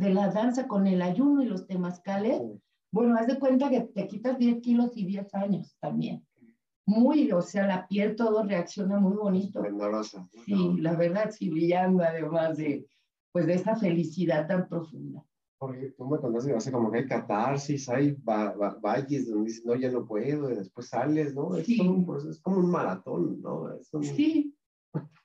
[0.00, 2.40] de la danza con el ayuno y los temazcales.
[2.90, 6.26] Bueno, haz de cuenta que te quitas 10 kilos y 10 años también.
[6.86, 9.62] Muy, o sea, la piel todo reacciona muy bonito.
[10.46, 12.86] Sí, la verdad, sí, brillando además de,
[13.30, 15.22] pues, de esa felicidad tan profunda.
[15.58, 19.90] Porque tú me contaste, hace como que hay catarsis, hay valles donde dices, no, ya
[19.90, 21.54] no puedo, y después sales, ¿no?
[21.54, 23.68] Es, es como un maratón, ¿no?
[24.00, 24.56] Sí,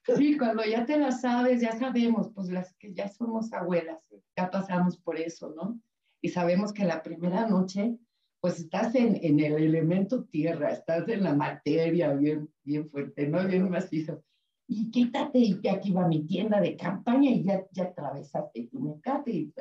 [0.05, 3.99] sí, cuando ya te la sabes, ya sabemos, pues las que ya somos abuelas,
[4.37, 5.79] ya pasamos por eso, ¿no?
[6.21, 7.97] Y sabemos que la primera noche,
[8.39, 13.45] pues estás en, en el elemento tierra, estás en la materia bien, bien fuerte, ¿no?
[13.47, 14.23] Bien macizo.
[14.67, 19.31] Y quítate, y aquí va mi tienda de campaña, y ya, ya atravesaste tu mecate,
[19.31, 19.53] y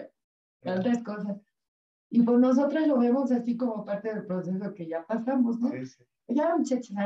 [0.60, 1.38] tantas cosas.
[2.10, 5.70] Y pues nosotras lo vemos así como parte del proceso que ya pasamos, ¿no?
[5.70, 6.04] Sí, sí.
[6.28, 6.96] Ya, muchachos,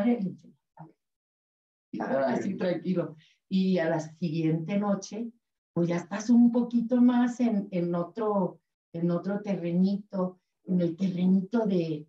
[2.26, 3.16] así tranquilo.
[3.48, 5.30] Y a la siguiente noche,
[5.72, 8.60] pues ya estás un poquito más en, en, otro,
[8.92, 12.06] en otro terrenito, en el terrenito de,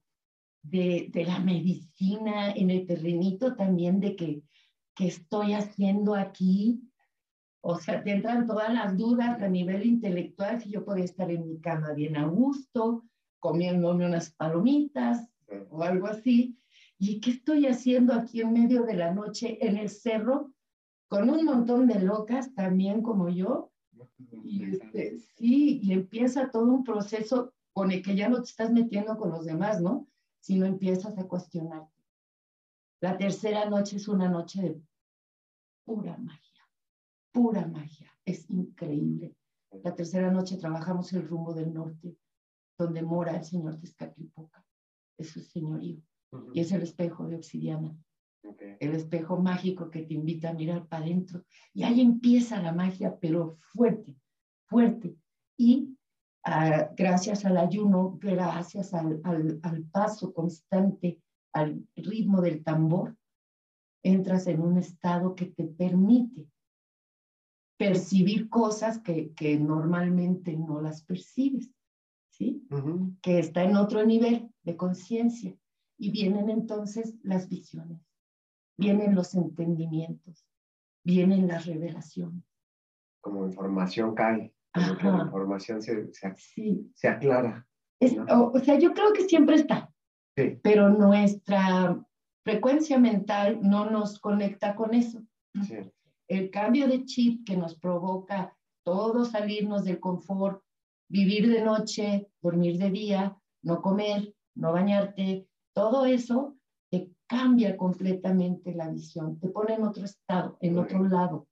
[0.63, 4.41] de, de, la medicina, en el terrenito también de que,
[4.95, 6.81] que estoy haciendo aquí,
[7.61, 11.47] o sea, te entran todas las dudas a nivel intelectual si yo podía estar en
[11.47, 13.03] mi cama bien a gusto,
[13.39, 15.29] comiéndome unas palomitas
[15.69, 16.57] o algo así.
[16.99, 20.53] ¿Y qué estoy haciendo aquí en medio de la noche en el cerro
[21.07, 23.71] con un montón de locas también como yo?
[24.43, 28.71] Y este, sí, y empieza todo un proceso con el que ya no te estás
[28.71, 30.07] metiendo con los demás, ¿no?
[30.39, 31.97] Sino empiezas a cuestionarte.
[33.01, 34.81] La tercera noche es una noche de
[35.85, 36.49] pura magia
[37.31, 39.35] pura magia, es increíble.
[39.83, 42.17] La tercera noche trabajamos el rumbo del norte,
[42.77, 44.65] donde mora el señor Tezcatlipoca,
[45.17, 46.01] es su señorío,
[46.53, 47.95] y es el espejo de obsidiana.
[48.79, 51.43] El espejo mágico que te invita a mirar para adentro.
[51.73, 54.15] Y ahí empieza la magia, pero fuerte,
[54.65, 55.15] fuerte.
[55.57, 55.97] Y
[56.45, 61.19] ah, gracias al ayuno, gracias al, al paso constante,
[61.53, 63.17] al ritmo del tambor,
[64.03, 66.47] entras en un estado que te permite
[67.77, 71.71] percibir cosas que, que normalmente no las percibes,
[72.29, 72.67] ¿sí?
[73.21, 75.55] Que está en otro nivel de conciencia.
[75.99, 78.01] Y vienen entonces las visiones,
[78.77, 80.47] vienen los entendimientos,
[81.03, 82.43] vienen las revelaciones.
[83.21, 86.91] Como información cae, como que la información se, se, sí.
[86.95, 87.67] se aclara.
[88.29, 89.93] o, o, sea, yo creo que siempre está,
[90.37, 90.57] sí.
[90.63, 92.01] pero nuestra
[92.45, 95.21] frecuencia mental no nos conecta con eso.
[95.67, 95.75] Sí
[96.29, 100.63] el cambio de chip que nos provoca todo salirnos del confort,
[101.09, 106.57] vivir de noche, dormir de día, no comer, no bañarte, todo eso
[106.89, 111.47] te cambia completamente la visión, te pone en otro estado, en otro lado.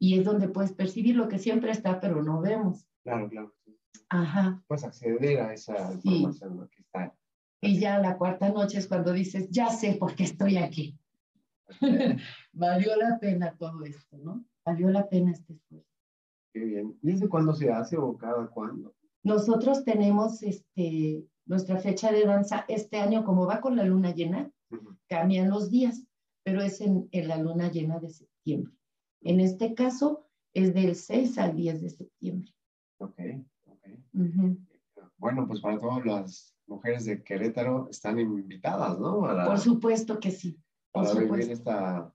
[0.00, 2.86] Y es donde puedes percibir lo que siempre está, pero no vemos.
[3.02, 3.54] Claro, claro.
[4.08, 4.62] Ajá.
[4.66, 7.14] Puedes acceder a esa información que está.
[7.60, 10.98] Y ya la cuarta noche es cuando dices, ya sé por qué estoy aquí.
[12.52, 14.44] Valió la pena todo esto, ¿no?
[14.64, 15.88] Valió la pena este esfuerzo.
[16.52, 16.98] Qué bien.
[17.02, 18.94] ¿Y desde cuándo se hace o cada cuándo?
[19.22, 24.50] Nosotros tenemos este, nuestra fecha de danza este año, como va con la luna llena,
[25.08, 26.04] cambian los días,
[26.44, 28.72] pero es en, en, la luna llena de septiembre.
[29.22, 32.54] En este caso es del 6 al 10 de septiembre.
[32.98, 33.20] Ok,
[33.66, 33.88] ok.
[35.16, 39.20] Bueno, pues para todas las mujeres de Querétaro están invitadas, ¿no?
[39.46, 40.60] Por supuesto que sí
[40.92, 42.12] para vivir esta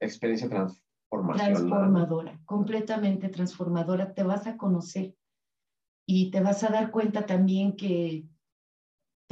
[0.00, 1.54] experiencia transformacional.
[1.54, 4.14] Transformadora, completamente transformadora.
[4.14, 5.16] Te vas a conocer
[6.06, 8.26] y te vas a dar cuenta también que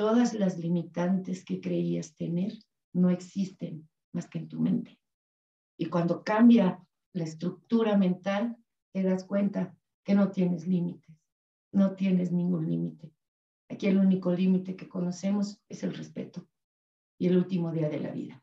[0.01, 2.55] todas las limitantes que creías tener
[2.95, 4.99] no existen más que en tu mente.
[5.79, 6.83] Y cuando cambia
[7.13, 8.57] la estructura mental,
[8.95, 11.15] te das cuenta que no tienes límites,
[11.75, 13.15] no tienes ningún límite.
[13.69, 16.49] Aquí el único límite que conocemos es el respeto
[17.19, 18.43] y el último día de la vida.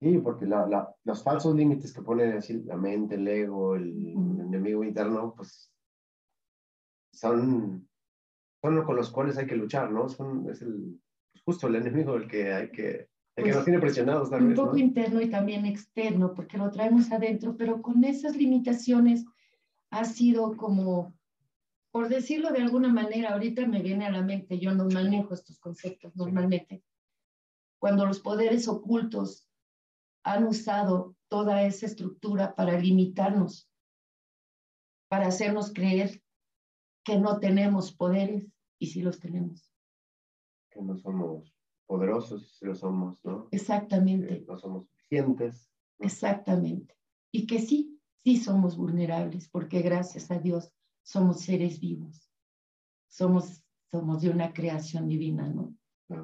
[0.00, 4.14] Sí, porque la, la, los falsos límites que pone así la mente, el ego, el,
[4.40, 5.70] enemigo interno, pues
[7.12, 7.86] son,
[8.66, 10.08] son con los cuales hay que luchar, ¿no?
[10.08, 11.00] Son, es el,
[11.32, 14.30] pues, justo el enemigo el que hay que, el que nos pues, tiene presionados.
[14.30, 19.24] un poco interno y también externo, porque lo traemos adentro, pero con esas limitaciones
[19.90, 21.14] ha sido como,
[21.92, 25.58] por decirlo de alguna manera, ahorita me viene a la mente, yo no manejo estos
[25.58, 26.82] conceptos normalmente,
[27.78, 29.48] cuando los poderes ocultos
[30.24, 33.70] han usado toda esa estructura para limitarnos,
[35.08, 36.20] para hacernos creer
[37.04, 39.72] que no tenemos poderes y sí los tenemos.
[40.70, 41.54] Que no somos
[41.86, 43.48] poderosos, sí lo somos, ¿no?
[43.50, 44.40] Exactamente.
[44.40, 45.70] Que no somos suficientes.
[45.98, 46.94] Exactamente.
[47.32, 52.30] Y que sí, sí somos vulnerables, porque gracias a Dios somos seres vivos.
[53.08, 55.74] Somos, somos de una creación divina, ¿no?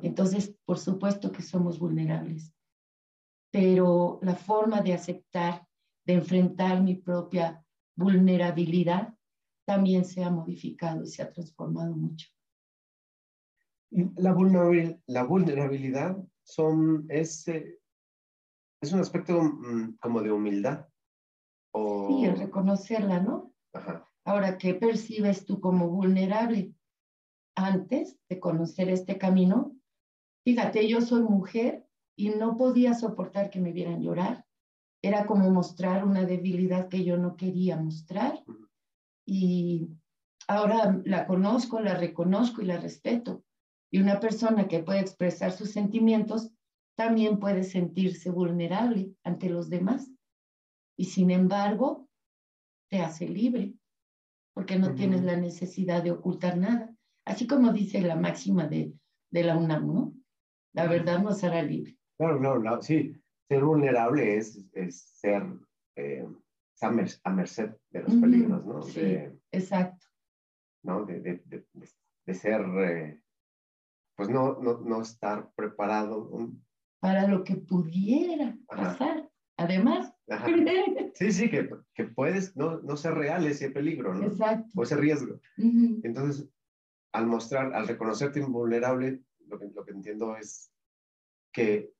[0.02, 2.54] Entonces, por supuesto que somos vulnerables,
[3.50, 5.66] pero la forma de aceptar,
[6.04, 7.64] de enfrentar mi propia
[7.96, 9.14] vulnerabilidad,
[9.64, 12.28] también se ha modificado y se ha transformado mucho.
[14.16, 17.78] La vulnerabilidad, la vulnerabilidad son, es, eh,
[18.81, 20.88] es un aspecto mm, como de humildad.
[21.72, 22.09] O...
[22.09, 23.52] Sí, el reconocerla, ¿no?
[24.24, 26.74] Ahora, ¿qué percibes tú como vulnerable?
[27.55, 29.76] antes de conocer este camino,
[30.44, 34.44] fíjate, yo soy mujer y no podía soportar que me vieran llorar.
[35.02, 38.42] Era como mostrar una debilidad que yo no quería mostrar.
[39.26, 39.88] Y
[40.48, 43.44] ahora la conozco, la reconozco y la respeto.
[43.92, 46.50] Y una persona que puede expresar sus sentimientos
[46.96, 50.11] también puede sentirse vulnerable ante los demás.
[50.96, 52.09] Y sin embargo,
[52.90, 53.74] te hace libre,
[54.55, 56.94] porque no tienes la necesidad de ocultar nada.
[57.26, 58.94] Así como dice la máxima de,
[59.31, 60.14] de la UNAM, ¿no?
[60.74, 61.98] La verdad nos hará libre.
[62.18, 63.14] Claro, claro, sí.
[63.48, 65.44] Ser vulnerable es, es ser
[65.96, 66.26] eh,
[66.81, 68.83] a merced de los peligros, ¿no?
[68.83, 69.18] Sí,
[69.50, 70.07] exacto.
[70.83, 71.05] ¿no?
[71.05, 71.66] De, de, de,
[72.26, 73.22] de ser, eh,
[74.22, 76.30] pues no, no, no, estar preparado.
[77.00, 79.28] Para lo que pudiera pasar.
[79.56, 80.14] Además.
[81.14, 84.28] Sí, sí, que, que puedes no, no, ser real ese peligro, ¿no?
[84.28, 84.70] Exacto.
[84.74, 85.38] O ese riesgo.
[85.58, 86.48] Entonces,
[87.12, 90.72] al mostrar, al reconocerte invulnerable, lo que, lo que entiendo es
[91.52, 91.92] que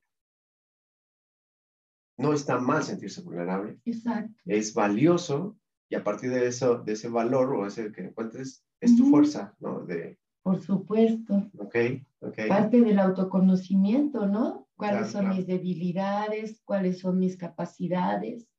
[2.17, 3.77] no está mal sentirse vulnerable.
[3.85, 4.33] Exacto.
[4.45, 5.59] Es valioso
[5.89, 9.55] y a partir de eso, de ese valor o ese que encuentres, es tu fuerza,
[9.59, 9.85] ¿no?
[9.85, 11.49] De, Por supuesto.
[11.57, 11.75] Ok,
[12.19, 12.37] ok.
[12.49, 14.67] Parte del autoconocimiento, ¿no?
[14.75, 16.61] ¿Cuáles son mis debilidades?
[16.65, 18.49] ¿Cuáles son mis capacidades?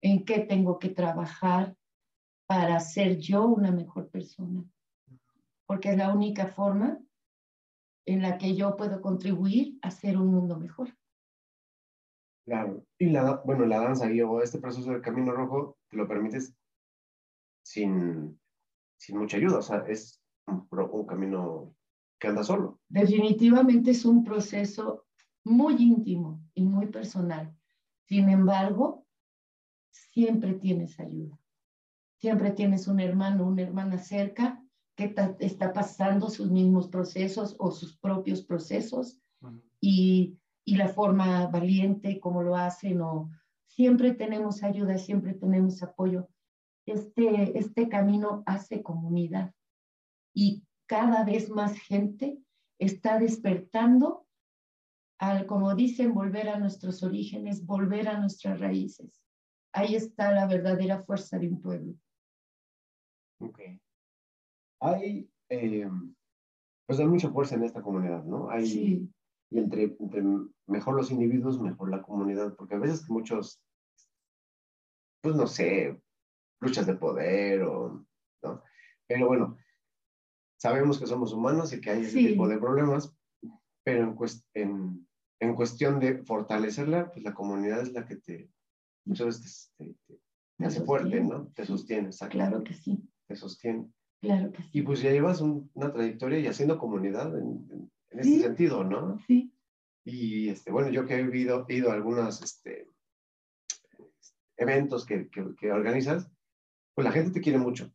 [0.00, 1.76] ¿En qué tengo que trabajar
[2.46, 4.64] para ser yo una mejor persona?
[5.66, 6.98] Porque es la única forma
[8.06, 10.96] en la que yo puedo contribuir a hacer un mundo mejor.
[12.46, 12.86] Claro.
[12.98, 16.56] Y la, bueno, la danza y este proceso del camino rojo te lo permites
[17.62, 18.40] sin,
[18.96, 19.58] sin mucha ayuda.
[19.58, 21.74] O sea, es un, un camino
[22.18, 22.80] que anda solo.
[22.88, 25.06] Definitivamente es un proceso
[25.44, 27.54] muy íntimo y muy personal.
[28.08, 29.06] Sin embargo,
[29.90, 31.38] siempre tienes ayuda.
[32.18, 34.62] Siempre tienes un hermano, una hermana cerca
[34.96, 39.20] que está pasando sus mismos procesos o sus propios procesos
[39.78, 43.30] y y la forma valiente como lo hacen o
[43.66, 46.28] siempre tenemos ayuda, siempre tenemos apoyo.
[46.86, 49.54] Este, este camino hace comunidad
[50.36, 52.38] y cada vez más gente
[52.78, 54.26] está despertando
[55.18, 59.24] al, como dicen, volver a nuestros orígenes, volver a nuestras raíces.
[59.72, 61.94] Ahí está la verdadera fuerza de un pueblo.
[63.40, 63.60] Ok.
[64.80, 65.88] Hay, eh,
[66.86, 68.50] pues hay mucha fuerza en esta comunidad, ¿no?
[68.50, 69.10] Hay, sí
[69.50, 69.96] y entre,
[70.66, 73.62] mejor los individuos, mejor la comunidad, porque a veces muchos,
[75.22, 76.00] pues no sé,
[76.60, 78.04] luchas de poder o,
[78.42, 78.62] ¿no?
[79.06, 79.56] Pero bueno,
[80.56, 83.14] sabemos que somos humanos y que hay ese tipo de problemas,
[83.84, 84.16] pero en,
[84.54, 85.08] en,
[85.40, 88.50] en, cuestión de fortalecerla, pues la comunidad es la que te,
[89.04, 91.48] muchas veces te, te, hace fuerte, ¿no?
[91.54, 93.08] Te sostiene, Claro que sí.
[93.26, 93.90] Te sostiene.
[94.20, 94.70] Claro que sí.
[94.72, 99.18] Y pues ya llevas una trayectoria y haciendo comunidad en, en ese sentido, ¿no?
[99.26, 99.52] Sí.
[100.04, 102.88] Y este, bueno, yo que he ido, ido a algunos este,
[104.56, 106.30] eventos que, que, organizas,
[106.94, 107.92] pues la gente te quiere mucho,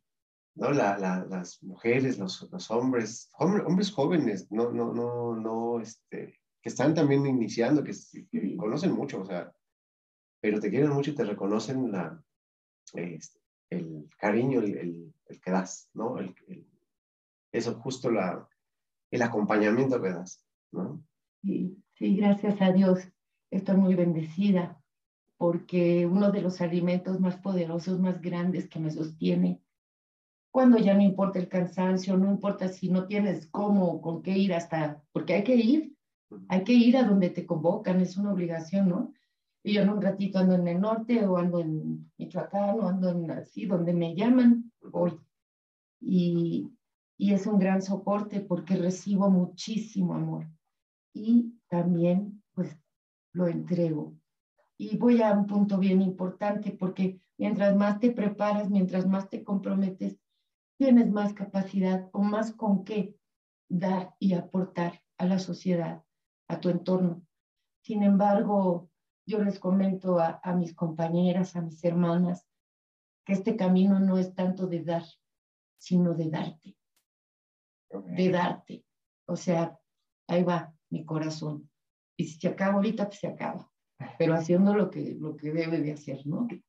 [0.54, 0.70] ¿no?
[0.70, 6.68] La, la, las mujeres, los, los hombres, hombres, jóvenes, no, no, no, no, este, que
[6.68, 7.92] están también iniciando, que,
[8.56, 9.52] conocen mucho, o sea,
[10.40, 12.22] pero te quieren mucho y te reconocen la,
[12.94, 16.18] este, el cariño, el, el, que das, ¿no?
[16.18, 16.34] El,
[17.52, 18.48] eso justo la,
[19.10, 21.02] el acompañamiento que das, ¿no?
[21.42, 23.00] Sí, sí, gracias a Dios
[23.50, 24.82] estoy muy bendecida
[25.36, 29.60] porque uno de los alimentos más poderosos, más grandes que me sostiene,
[30.52, 34.52] cuando ya no importa el cansancio, no importa si no tienes cómo, con qué ir
[34.52, 35.96] hasta, porque hay que ir,
[36.48, 39.12] hay que ir a donde te convocan, es una obligación, ¿no?
[39.64, 43.08] Y yo en un ratito ando en el norte o ando en Michoacán o ando
[43.08, 45.18] en así, donde me llaman hoy.
[46.00, 46.68] Y,
[47.16, 50.46] y es un gran soporte porque recibo muchísimo amor
[51.14, 52.76] y también pues
[53.32, 54.14] lo entrego.
[54.76, 59.44] Y voy a un punto bien importante porque mientras más te preparas, mientras más te
[59.44, 60.21] comprometes,
[60.84, 63.16] tienes más capacidad o más con qué
[63.68, 66.02] dar y aportar a la sociedad,
[66.48, 67.22] a tu entorno.
[67.82, 68.90] Sin embargo,
[69.26, 72.46] yo les comento a, a mis compañeras, a mis hermanas,
[73.24, 75.04] que este camino no es tanto de dar,
[75.78, 76.76] sino de darte
[78.00, 78.84] de darte.
[79.26, 79.78] O sea,
[80.28, 81.70] ahí va mi corazón.
[82.16, 83.70] Y si se acaba ahorita, pues se acaba.
[84.18, 86.48] Pero haciendo lo que, lo que debe de hacer, ¿no?
[86.48, 86.62] ¿Qué,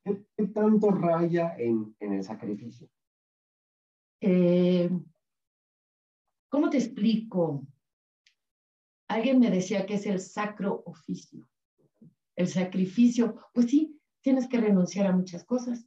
[0.54, 2.88] tanto raya en, en el sacrificio?
[4.26, 4.90] Eh,
[6.48, 7.68] ¿Cómo te explico?
[9.10, 11.46] Alguien me decía que es el sacro oficio.
[12.38, 15.86] El sacrificio, pues sí, tienes que renunciar a muchas cosas,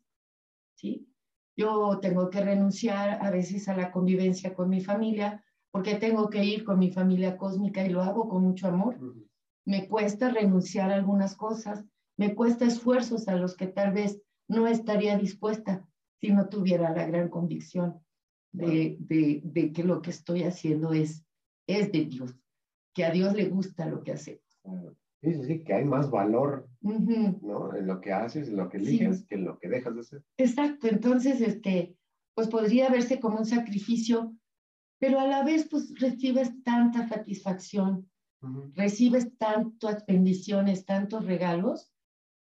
[0.75, 1.09] ¿sí?
[1.57, 6.44] Yo tengo que renunciar a veces a la convivencia con mi familia porque tengo que
[6.44, 8.99] ir con mi familia cósmica y lo hago con mucho amor.
[9.64, 11.87] Me cuesta renunciar a algunas cosas,
[12.18, 15.88] me cuesta esfuerzos a los que tal vez no estaría dispuesta
[16.20, 18.05] si no tuviera la gran convicción
[18.56, 21.24] de, de, que lo que estoy haciendo es,
[21.66, 22.34] es de Dios,
[22.94, 24.42] que a Dios le gusta lo que hacemos.
[25.22, 27.74] Sí, sí, que hay más valor ¿no?
[27.74, 30.22] en lo que haces, en lo que eliges, que en lo que dejas de hacer.
[30.36, 31.96] Exacto, entonces, este,
[32.34, 34.34] pues podría verse como un sacrificio,
[34.98, 38.11] pero a la vez, pues recibes tanta satisfacción,
[38.74, 41.92] recibes tantas bendiciones, tantos regalos,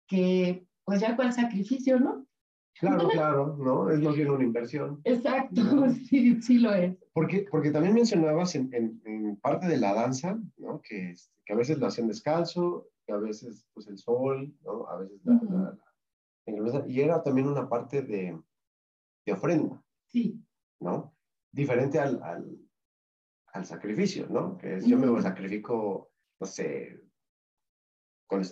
[0.08, 2.28] que pues ya el sacrificio, ¿no?
[2.80, 3.90] Claro, claro, ¿no?
[3.90, 5.00] Es más bien una inversión.
[5.06, 5.62] Exacto,
[6.10, 6.98] sí, sí lo es.
[7.14, 10.82] Porque, porque también mencionabas en, en, parte de la danza, ¿no?
[10.82, 11.16] Que,
[11.46, 14.88] que a veces lo hacen descalzo, que a veces pues el sol, ¿no?
[14.90, 15.78] A veces la,
[16.88, 18.38] y era también una parte de,
[19.26, 19.82] de, ofrenda.
[20.08, 20.44] Sí.
[20.80, 21.16] ¿No?
[21.52, 22.60] Diferente al, al,
[23.54, 24.58] al sacrificio, ¿no?
[24.58, 27.02] Que es, yo me sacrifico, no sé,
[28.28, 28.44] con...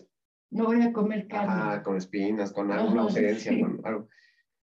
[0.54, 1.82] No voy a comer carne.
[1.82, 4.08] con espinas, con alguna ausencia, con algo.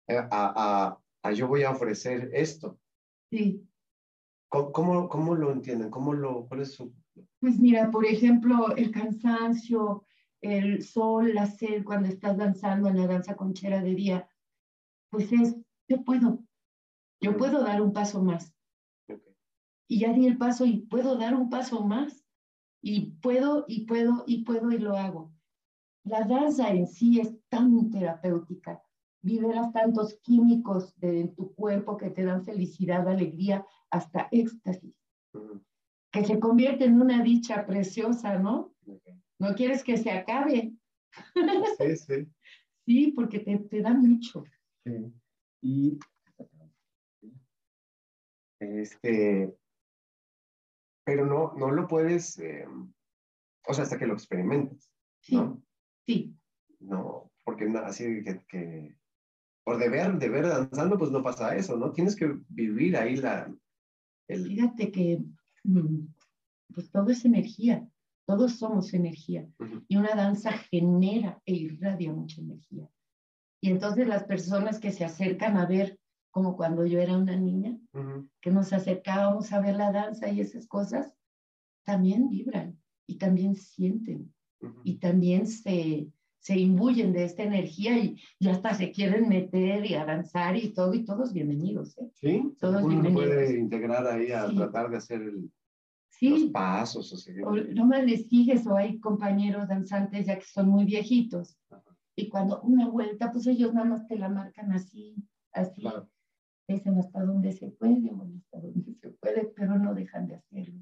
[0.07, 2.79] eh, a, a, yo voy a ofrecer esto.
[3.29, 3.63] Sí.
[4.49, 5.89] ¿Cómo, cómo, lo entienden?
[5.89, 6.93] ¿Cómo lo, ¿Cuál es su...?
[7.39, 10.05] Pues mira, por ejemplo, el cansancio,
[10.41, 14.29] el sol, la sed cuando estás danzando en la danza conchera de día,
[15.09, 15.55] pues es,
[15.87, 16.43] yo puedo,
[17.21, 18.53] yo puedo dar un paso más.
[19.87, 22.23] Y ya di el paso y puedo dar un paso más.
[22.81, 25.34] Y puedo, y puedo, y puedo, y lo hago.
[26.05, 28.81] La danza en sí es tan terapéutica.
[29.23, 34.95] Liberas tantos químicos de tu cuerpo que te dan felicidad, alegría, hasta éxtasis.
[36.11, 38.73] Que se convierte en una dicha preciosa, ¿no?
[39.39, 40.73] No quieres que se acabe.
[41.77, 42.27] Sí, sí.
[42.85, 44.43] sí, porque te, te da mucho.
[44.85, 45.11] Sí.
[45.61, 45.99] Y
[48.59, 49.57] este,
[51.03, 52.67] pero no, no lo puedes, eh,
[53.67, 54.91] o sea, hasta que lo experimentes,
[55.29, 55.61] ¿no?
[56.05, 56.35] Sí.
[56.79, 58.97] No, porque así que, que,
[59.63, 61.91] por de ver, de ver danzando, pues no pasa eso, ¿no?
[61.91, 63.53] Tienes que vivir ahí la...
[64.27, 64.47] El...
[64.47, 65.23] Fíjate que,
[65.63, 66.07] mm,
[66.73, 67.87] pues todo es energía,
[68.25, 69.47] todos somos energía,
[69.87, 72.89] y una danza genera e irradia mucha energía.
[73.61, 75.99] Y entonces las personas que se acercan a ver
[76.35, 77.79] como cuando yo era una niña,
[78.41, 81.13] que nos acercábamos a ver la danza y esas cosas,
[81.85, 82.77] también vibran
[83.07, 84.34] y también sienten
[84.83, 86.07] y también se,
[86.39, 90.93] se imbuyen de esta energía y, y, hasta se quieren meter y avanzar y todo,
[90.93, 91.97] y todos bienvenidos.
[91.97, 92.09] ¿eh?
[92.13, 93.25] Sí, todos uno bienvenidos.
[93.25, 95.51] puede integrar ahí a tratar de hacer el,
[96.09, 96.29] sí.
[96.29, 97.11] los pasos.
[97.13, 100.85] O, sea, o no más les sigues o hay compañeros danzantes ya que son muy
[100.85, 101.57] viejitos.
[102.15, 105.15] Y cuando una vuelta, pues ellos nada más te la marcan así,
[105.51, 105.83] así
[106.67, 110.81] dicen hasta donde se puede, bueno, hasta donde se puede, pero no dejan de hacerlo.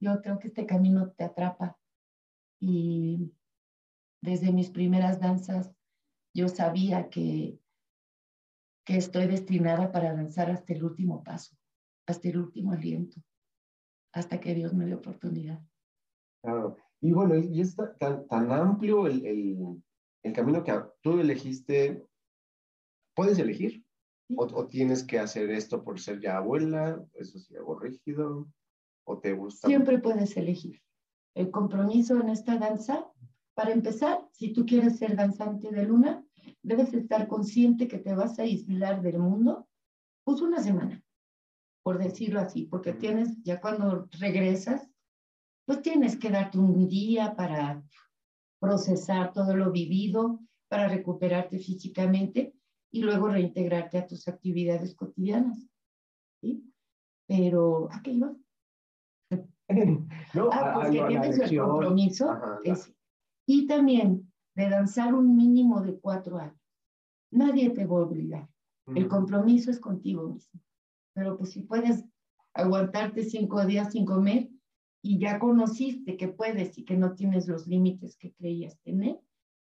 [0.00, 1.76] Yo creo que este camino te atrapa
[2.68, 3.32] y
[4.22, 5.72] desde mis primeras danzas
[6.34, 7.60] yo sabía que,
[8.84, 11.56] que estoy destinada para danzar hasta el último paso,
[12.06, 13.22] hasta el último aliento,
[14.12, 15.62] hasta que Dios me dé oportunidad.
[16.42, 16.76] Claro.
[17.00, 19.82] Y bueno, y es tan, tan amplio el, el,
[20.22, 22.04] el camino que tú elegiste.
[23.14, 23.84] ¿Puedes elegir?
[24.36, 28.48] O, tienes que hacer esto por ser ya abuela, eso sí, algo rígido,
[29.04, 29.68] o te gusta.
[29.68, 30.82] Siempre puedes elegir.
[31.36, 33.12] El compromiso en esta danza,
[33.54, 36.24] para empezar, si tú quieres ser danzante de luna,
[36.62, 39.68] debes estar consciente que te vas a aislar del mundo,
[40.24, 41.04] pues una semana,
[41.82, 44.88] por decirlo así, porque tienes, ya cuando regresas,
[45.66, 47.84] pues tienes que darte un día para
[48.58, 52.54] procesar todo lo vivido, para recuperarte físicamente
[52.90, 55.68] y luego reintegrarte a tus actividades cotidianas.
[56.40, 56.72] ¿sí?
[57.28, 58.34] Pero, ¿a qué iba?
[60.34, 62.38] no, ah, pues que tienes el compromiso.
[63.46, 66.58] y también de danzar un mínimo de cuatro años.
[67.30, 68.48] Nadie te va a obligar.
[68.94, 70.60] El compromiso es contigo mismo.
[71.12, 72.04] Pero pues si puedes
[72.54, 74.48] aguantarte cinco días sin comer
[75.02, 79.20] y ya conociste que puedes y que no tienes los límites que creías tener,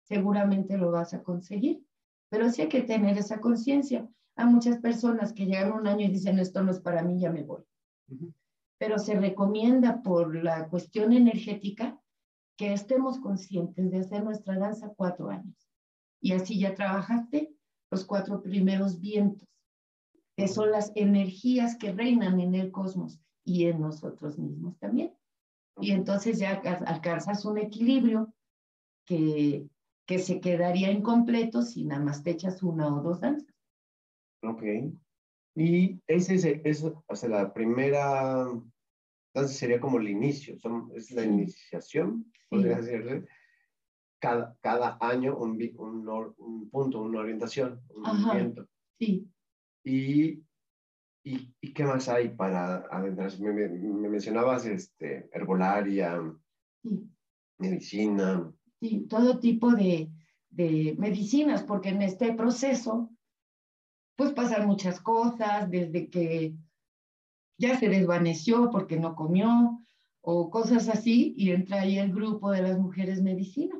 [0.02, 1.84] seguramente lo vas a conseguir.
[2.28, 4.08] Pero sí hay que tener esa conciencia.
[4.36, 7.30] Hay muchas personas que llegan un año y dicen, esto no es para mí, ya
[7.30, 7.62] me voy.
[8.78, 12.00] Pero se recomienda por la cuestión energética
[12.56, 15.56] que estemos conscientes de hacer nuestra danza cuatro años.
[16.20, 17.54] Y así ya trabajaste
[17.90, 19.48] los cuatro primeros vientos,
[20.36, 25.14] que son las energías que reinan en el cosmos y en nosotros mismos también.
[25.80, 26.54] Y entonces ya
[26.86, 28.32] alcanzas un equilibrio
[29.04, 29.68] que
[30.06, 33.54] que se quedaría incompleto si nada más te echas una o dos danzas.
[34.42, 34.62] Ok.
[35.54, 38.46] Y ese es, es o sea, la primera
[39.34, 43.26] danza sería como el inicio, son, es la iniciación, podría decirle.
[44.20, 48.66] Cada, cada año un, un, un, punto, una orientación, un movimiento.
[48.98, 49.28] Sí.
[49.84, 50.42] Y,
[51.22, 53.42] y, y, qué más hay para adentrarse?
[53.42, 56.22] Me, me, mencionabas este, herbolaria,
[56.82, 57.06] sí.
[57.58, 58.50] medicina
[59.08, 60.10] todo tipo de,
[60.98, 63.10] medicinas, porque en este proceso,
[64.16, 66.54] pues pasan muchas cosas, desde que
[67.58, 69.80] ya se desvaneció porque no comió,
[70.20, 73.74] o cosas así, y entra ahí el grupo de las mujeres medicina,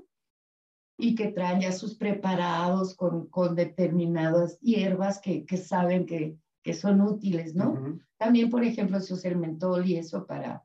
[0.99, 6.74] y que traen ya sus preparados con, con determinadas hierbas que, que saben que, que,
[6.74, 7.99] son útiles, ¿no?
[8.16, 10.64] También, por ejemplo, se usa el mentol y eso para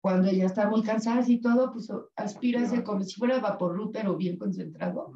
[0.00, 4.38] cuando ya está muy cansada y todo, pues aspírase como si fuera vapor pero bien
[4.38, 5.12] concentrado.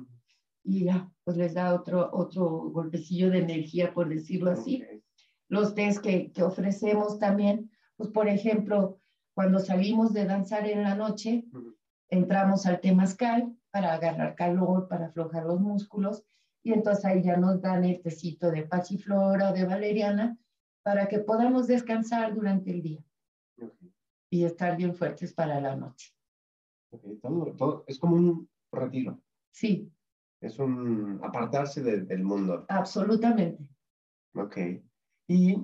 [0.63, 4.85] Y ya, pues les da otro, otro golpecillo de energía, por decirlo así.
[5.49, 9.01] Los test que, que ofrecemos también, pues por ejemplo,
[9.35, 11.45] cuando salimos de danzar en la noche,
[12.09, 16.25] entramos al temazcal para agarrar calor, para aflojar los músculos
[16.63, 20.39] y entonces ahí ya nos dan el tecito de pasiflora o de valeriana
[20.83, 23.05] para que podamos descansar durante el día
[24.31, 26.13] y estar bien fuertes para la noche.
[27.87, 29.21] es como un retiro.
[29.51, 29.91] Sí.
[30.45, 32.67] Es un apartarse del mundo.
[32.69, 33.67] Absolutamente.
[34.35, 34.59] Ok.
[35.27, 35.57] Y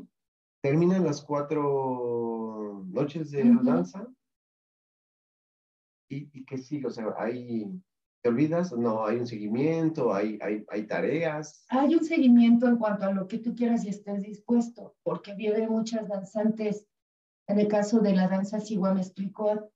[0.62, 4.06] terminan las cuatro noches de danza.
[6.08, 6.86] ¿Y, ¿Y, qué sigue?
[6.86, 7.70] O sea, hay,
[8.22, 8.72] ¿te olvidas?
[8.72, 11.66] No, hay un seguimiento, hay, hay, hay tareas.
[11.68, 15.68] Hay un seguimiento en cuanto a lo que tú quieras y estés dispuesto, porque vienen
[15.68, 16.88] muchas danzantes.
[17.46, 18.58] En el caso de la danza
[18.94, 19.70] me explicó,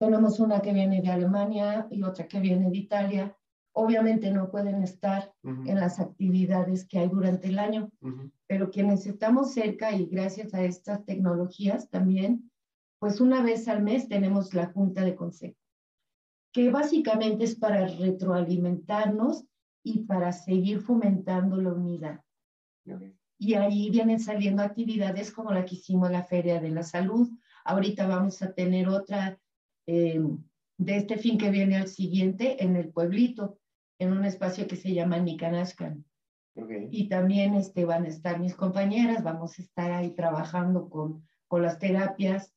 [0.00, 3.38] tenemos una que viene de Alemania y otra que viene de Italia
[3.72, 7.90] obviamente no pueden estar en las actividades que hay durante el año,
[8.46, 12.50] pero quienes estamos cerca y gracias a estas tecnologías también,
[12.98, 15.56] pues una vez al mes tenemos la junta de consejo,
[16.52, 19.44] que básicamente es para retroalimentarnos
[19.82, 22.20] y para seguir fomentando la unidad.
[23.38, 27.28] Y ahí vienen saliendo actividades como la que hicimos la Feria de la Salud.
[27.64, 29.36] Ahorita vamos a tener otra
[29.86, 30.20] eh,
[30.78, 33.58] de este fin que viene al siguiente en el pueblito
[33.98, 36.04] en un espacio que se llama Nicanashkan.
[36.90, 41.62] Y también este, van a estar mis compañeras, vamos a estar ahí trabajando con, con
[41.62, 42.52] las terapias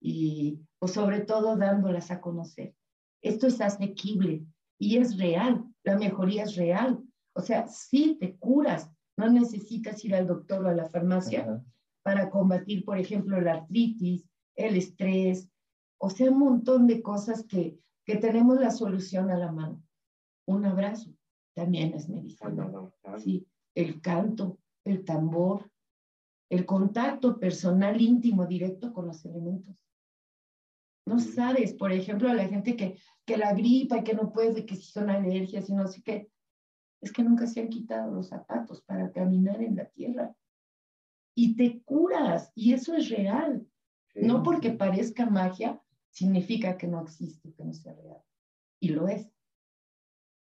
[0.00, 2.74] y pues sobre todo dándolas a conocer.
[3.22, 4.46] Esto es asequible
[4.78, 7.02] y es real, la mejoría es real.
[7.34, 11.60] O sea, sí te curas, no necesitas ir al doctor o a la farmacia
[12.02, 15.48] para combatir, por ejemplo, la artritis, el estrés,
[15.98, 19.82] o sea, un montón de cosas que, que tenemos la solución a la mano
[20.46, 21.10] un abrazo
[21.54, 22.70] también es medicina.
[23.18, 25.70] Sí, el canto, el tambor,
[26.48, 29.76] el contacto personal íntimo directo con los elementos.
[31.06, 34.66] No sabes, por ejemplo, a la gente que, que la gripa y que no puede,
[34.66, 36.30] que si son alergias y no sé qué,
[37.00, 40.34] es que nunca se han quitado los zapatos para caminar en la tierra.
[41.34, 43.66] Y te curas, y eso es real.
[44.14, 45.80] No porque parezca magia,
[46.10, 48.22] significa que no existe, que no sea real.
[48.80, 49.28] Y lo es.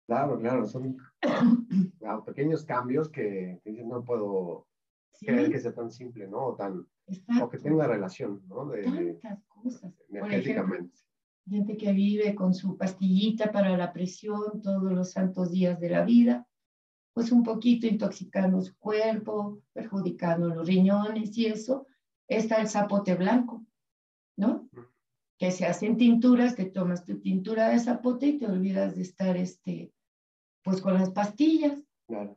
[0.09, 0.97] Claro, claro, son
[2.25, 4.65] pequeños cambios que, no puedo
[5.19, 6.47] creer que sea tan simple, ¿no?
[6.47, 6.83] O, tan,
[7.39, 8.65] o que tenga relación, ¿no?
[8.65, 9.93] De, Tantas cosas.
[10.09, 10.97] Energéticamente.
[11.47, 16.03] gente que vive con su pastillita para la presión todos los santos días de la
[16.03, 16.47] vida,
[17.13, 21.85] pues un poquito intoxicando su cuerpo, perjudicando los riñones y eso,
[22.27, 23.63] está el zapote blanco,
[24.37, 24.67] ¿no?
[25.37, 29.37] Que se hacen tinturas, te tomas tu tintura de zapote y te olvidas de estar
[29.37, 29.93] este,
[30.69, 31.83] pues con las pastillas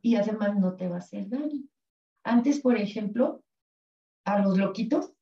[0.01, 1.61] y además no te va a hacer daño.
[2.23, 3.43] Antes, por ejemplo,
[4.25, 5.13] a los loquitos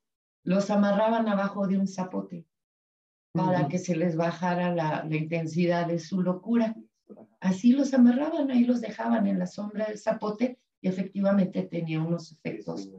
[0.43, 2.45] los amarraban abajo de un zapote
[3.34, 6.76] para que se les bajara la, intensidad de su locura.
[7.39, 12.32] Así los amarraban, ahí los dejaban en la sombra del zapote y efectivamente tenía unos
[12.32, 12.89] efectos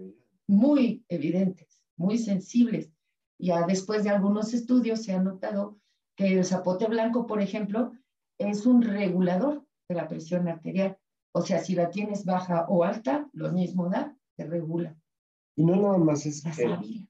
[0.47, 2.91] muy evidentes, muy sensibles.
[3.39, 5.79] Ya después de algunos estudios se ha notado
[6.17, 7.93] que el zapote blanco, por ejemplo,
[8.39, 10.99] es un regulador la presión arterial.
[11.35, 14.97] O sea, si la tienes baja o alta, lo mismo da, se regula.
[15.57, 16.45] Y no nada más es...
[16.45, 17.09] La sábila.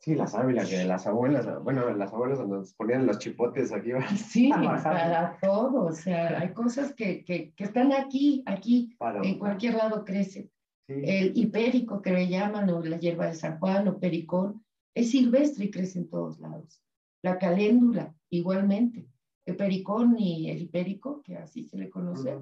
[0.00, 3.90] Sí, la sábila, que las abuelas, bueno, las abuelas nos ponían los chipotes aquí.
[4.16, 9.74] Sí, para todo, o sea, hay cosas que, que, que están aquí, aquí, en cualquier
[9.74, 10.50] lado crecen.
[10.86, 14.62] El hipérico que le llaman, o la hierba de San Juan, o pericón,
[14.94, 16.82] es silvestre y crece en todos lados.
[17.22, 19.08] La caléndula, igualmente
[19.52, 22.38] pericón y el hipérico, que así se le conoce,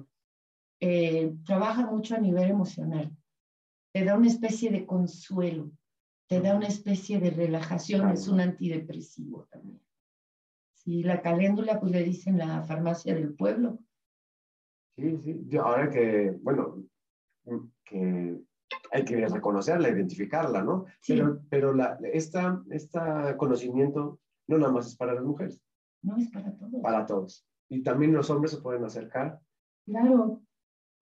[0.79, 3.15] eh, trabaja mucho a nivel emocional.
[3.91, 5.71] Te da una especie de consuelo,
[6.27, 9.81] te da una especie de relajación, es un antidepresivo también.
[10.73, 13.79] Sí, la caléndula, pues le dicen la farmacia del pueblo.
[14.95, 15.57] Sí, sí.
[15.57, 16.83] ahora que, bueno,
[17.83, 18.41] que
[18.91, 20.85] hay que reconocerla, identificarla, ¿no?
[21.01, 21.13] Sí.
[21.13, 25.62] Pero, pero la, esta, esta conocimiento no nada más es para las mujeres.
[26.03, 26.81] No es para todos.
[26.81, 27.47] Para todos.
[27.69, 29.39] Y también los hombres se pueden acercar.
[29.85, 30.41] Claro.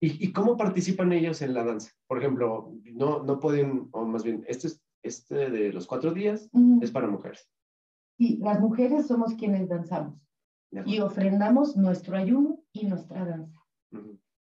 [0.00, 1.92] ¿Y, y cómo participan ellos en la danza?
[2.06, 4.68] Por ejemplo, no, no pueden, o más bien, este,
[5.02, 6.50] este de los cuatro días
[6.80, 7.48] es para mujeres.
[8.18, 10.18] Sí, las mujeres somos quienes danzamos
[10.86, 13.60] y ofrendamos nuestro ayuno y nuestra danza.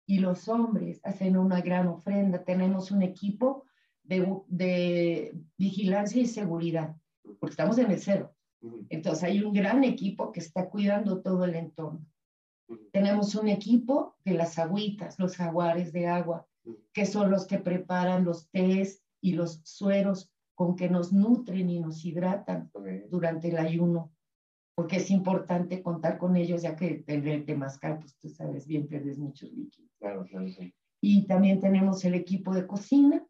[0.07, 2.45] Y los hombres hacen una gran ofrenda.
[2.45, 3.65] Tenemos un equipo
[4.03, 6.97] de, de vigilancia y seguridad,
[7.41, 8.36] porque estamos en el cero.
[8.89, 12.07] Entonces hay un gran equipo que está cuidando todo el entorno.
[12.93, 16.47] Tenemos un equipo de las agüitas, los jaguares de agua,
[16.93, 21.79] que son los que preparan los tés y los sueros con que nos nutren y
[21.79, 22.71] nos hidratan
[23.11, 24.13] durante el ayuno,
[24.75, 29.19] porque es importante contar con ellos, ya que tener temazcal, pues tú sabes bien, pierdes
[29.19, 29.91] muchos líquidos.
[29.99, 30.47] Claro, claro,
[31.01, 33.25] Y también tenemos el equipo de cocina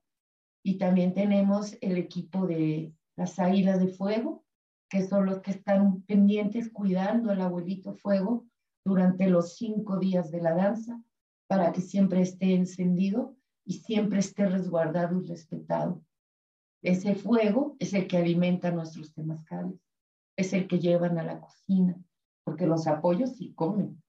[0.65, 4.46] y también tenemos el equipo de las águilas de fuego,
[4.89, 8.47] que son los que están pendientes cuidando al abuelito fuego
[8.85, 11.03] durante los cinco días de la danza
[11.49, 16.03] para que siempre esté encendido y siempre esté resguardado y respetado.
[16.83, 19.81] Ese fuego es el que alimenta nuestros temazcales,
[20.37, 21.97] es el que llevan a la cocina,
[22.45, 24.01] porque los apoyos sí comen.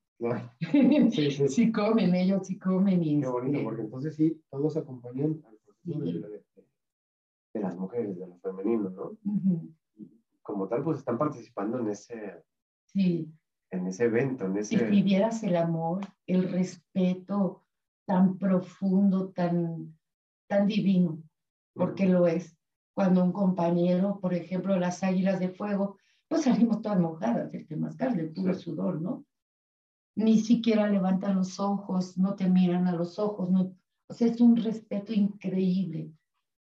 [1.09, 1.47] Sí, sí.
[1.47, 3.03] sí, comen, ellos sí comen.
[3.03, 8.38] Y, Qué bonito, porque entonces sí, todos acompañan al proceso de, las mujeres, de lo
[8.38, 9.17] femenino, ¿no?
[10.48, 12.41] Como tal, pues están participando en ese,
[12.86, 13.30] sí.
[13.70, 14.78] en ese evento, en ese...
[14.78, 17.66] Si vivieras el amor, el respeto
[18.06, 20.00] tan profundo, tan,
[20.48, 21.22] tan divino,
[21.74, 22.58] porque lo es.
[22.95, 25.98] Cuando un compañero, por ejemplo, las águilas de fuego,
[26.30, 29.26] pues salimos todas mojadas del temazcal, del puro sudor, ¿no?
[30.16, 33.76] Ni siquiera levantan los ojos, no te miran a los ojos, no,
[34.08, 36.14] o sea, es un respeto increíble.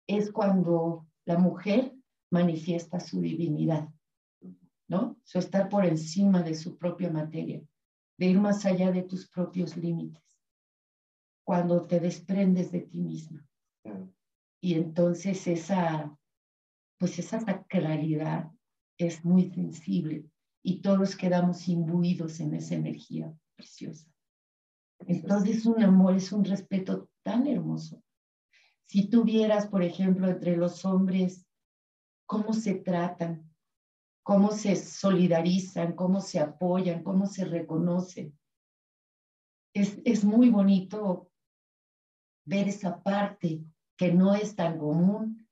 [0.07, 1.94] Es cuando la mujer
[2.31, 3.89] manifiesta su divinidad,
[4.89, 5.17] ¿no?
[5.25, 7.63] Su estar por encima de su propia materia,
[8.19, 10.23] de ir más allá de tus propios límites,
[11.45, 13.47] cuando te desprendes de ti misma.
[14.61, 16.17] Y entonces esa,
[16.99, 18.51] pues esa sacralidad
[18.99, 20.25] es muy sensible
[20.63, 24.11] y todos quedamos imbuidos en esa energía preciosa.
[25.07, 28.03] Entonces un amor es un respeto tan hermoso.
[28.87, 31.47] Si tuvieras, por ejemplo, entre los hombres,
[32.27, 33.51] cómo se tratan,
[34.23, 38.39] cómo se solidarizan, cómo se apoyan, cómo se reconocen.
[39.75, 41.31] Es, es muy bonito
[42.47, 43.65] ver esa parte
[43.97, 45.47] que no es tan común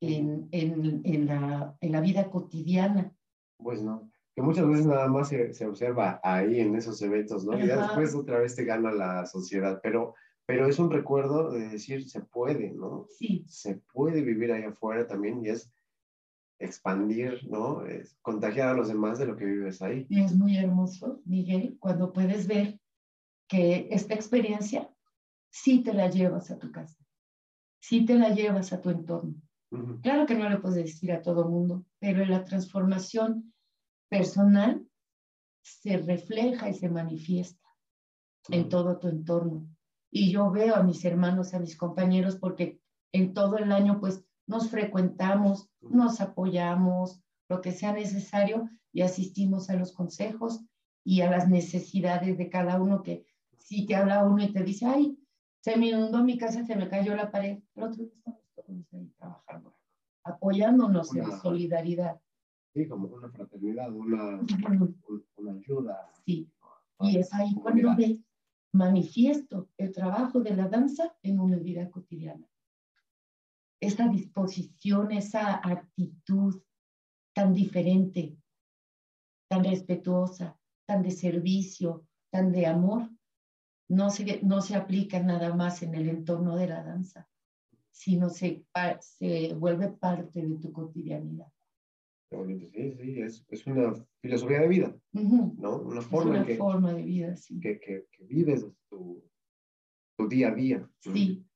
[0.00, 3.14] en, en, en, la, en la vida cotidiana.
[3.58, 7.58] Pues no, que muchas veces nada más se, se observa ahí en esos eventos, ¿no?
[7.58, 10.14] Y después otra vez te gana la sociedad, pero,
[10.46, 13.06] pero es un recuerdo de decir, se puede, ¿no?
[13.18, 13.44] Sí.
[13.48, 15.72] Se puede vivir ahí afuera también y es
[16.58, 17.84] expandir, ¿no?
[17.84, 20.06] Es contagiar a los demás de lo que vives ahí.
[20.08, 22.80] Y es muy hermoso, Miguel, cuando puedes ver
[23.48, 24.90] que esta experiencia
[25.50, 26.98] sí te la llevas a tu casa,
[27.80, 29.34] sí te la llevas a tu entorno.
[30.02, 33.52] Claro que no le puedes decir a todo mundo, pero en la transformación
[34.08, 34.86] personal
[35.62, 37.66] se refleja y se manifiesta
[38.50, 39.66] en todo tu entorno.
[40.12, 42.80] Y yo veo a mis hermanos, a mis compañeros, porque
[43.12, 49.70] en todo el año pues nos frecuentamos, nos apoyamos, lo que sea necesario y asistimos
[49.70, 50.64] a los consejos
[51.04, 53.26] y a las necesidades de cada uno que
[53.58, 55.18] si te habla uno y te dice, ay,
[55.60, 59.10] se me inundó mi casa, se me cayó la pared, pero otro estamos todos ahí
[59.18, 59.74] trabajando,
[60.22, 62.20] apoyándonos en solidaridad.
[62.74, 64.40] Sí, como una fraternidad, una,
[65.36, 66.10] una ayuda.
[66.26, 66.50] Sí,
[67.00, 68.18] y es ahí cuando ves
[68.72, 72.46] manifiesto el trabajo de la danza en una vida cotidiana.
[73.80, 76.62] Esa disposición, esa actitud
[77.34, 78.36] tan diferente,
[79.48, 83.10] tan respetuosa, tan de servicio, tan de amor,
[83.88, 87.28] no se, no se aplica nada más en el entorno de la danza,
[87.90, 88.64] sino se,
[89.00, 91.48] se vuelve parte de tu cotidianidad.
[92.30, 95.82] Sí, sí, es, es una filosofía de vida, ¿no?
[95.82, 97.60] Una forma, una forma de vida, sí.
[97.60, 99.22] que, que, que vives tu,
[100.16, 100.90] tu, día a día.
[101.00, 101.46] Sí,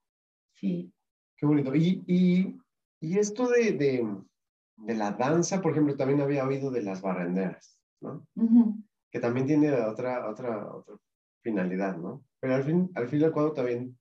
[0.55, 0.93] sí.
[1.39, 1.75] Qué bonito.
[1.75, 2.61] Y, y,
[3.01, 4.07] y esto de, de,
[4.77, 8.27] de, la danza, por ejemplo, también había oído de las barrenderas, ¿no?
[9.11, 10.97] Que también tiene otra, otra, otra
[11.43, 12.25] finalidad, ¿no?
[12.41, 13.97] Pero al fin, al fin y al cabo también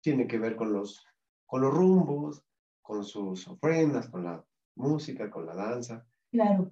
[0.00, 1.04] tiene que ver con los,
[1.44, 2.44] con los rumbos,
[2.80, 4.44] con sus ofrendas, con la
[4.76, 6.06] música, con la danza.
[6.30, 6.70] Claro.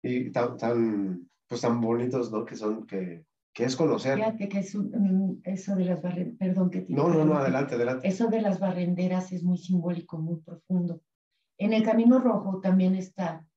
[0.00, 2.44] Y tan, tan, pues tan bonitos, ¿no?
[2.44, 3.24] Que son, que,
[3.56, 4.16] que es conocer.
[4.16, 4.76] Fíjate que es
[5.44, 8.06] eso de las barrenderas, perdón que te No, no, no, adelante, adelante.
[8.06, 11.00] Eso de las barrenderas es muy simbólico, muy profundo.
[11.56, 13.48] En el Camino Rojo también está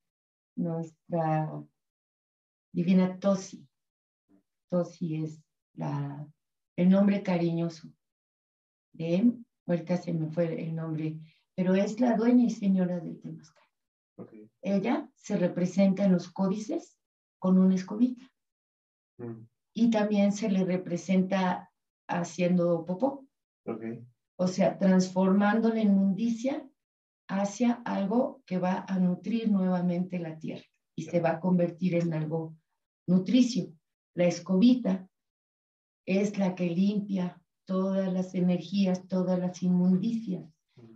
[0.55, 1.51] nuestra
[2.71, 3.67] divina Tosi.
[4.69, 5.43] Tosi es
[5.73, 6.25] la,
[6.77, 7.89] el nombre cariñoso
[8.93, 9.33] de,
[9.67, 11.19] ahorita se me fue el nombre,
[11.55, 13.65] pero es la dueña y señora del Temazcal.
[14.61, 16.97] Ella se representa en los códices
[17.37, 18.31] con una escobita.
[19.17, 19.43] Mm.
[19.79, 21.71] Y también se le representa
[22.05, 23.25] haciendo popó.
[24.35, 26.67] O sea, transformando la inmundicia
[27.29, 30.65] hacia algo que va a nutrir nuevamente la tierra
[30.95, 32.57] y se va a convertir en algo
[33.07, 33.73] nutricio.
[34.15, 35.07] La escobita
[36.05, 40.43] es la que limpia todas las energías, todas las inmundicias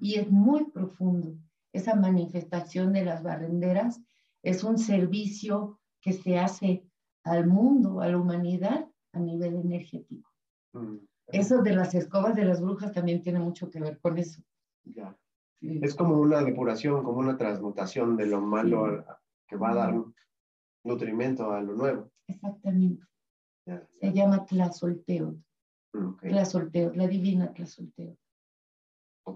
[0.01, 1.37] y es muy profundo
[1.71, 4.01] esa manifestación de las barrenderas
[4.41, 6.85] es un servicio que se hace
[7.23, 10.29] al mundo, a la humanidad a nivel energético.
[10.73, 10.97] Mm.
[11.27, 14.41] Eso de las escobas de las brujas también tiene mucho que ver con eso.
[14.83, 15.17] Ya.
[15.61, 19.05] Es como una depuración, como una transmutación de lo malo
[19.47, 20.03] que va a dar
[20.83, 22.11] nutrimento a lo nuevo.
[22.27, 23.05] Exactamente.
[23.65, 25.37] Se llama Tlazolteo.
[25.93, 26.31] Mm, okay.
[26.31, 28.17] la divina Tlazolteo.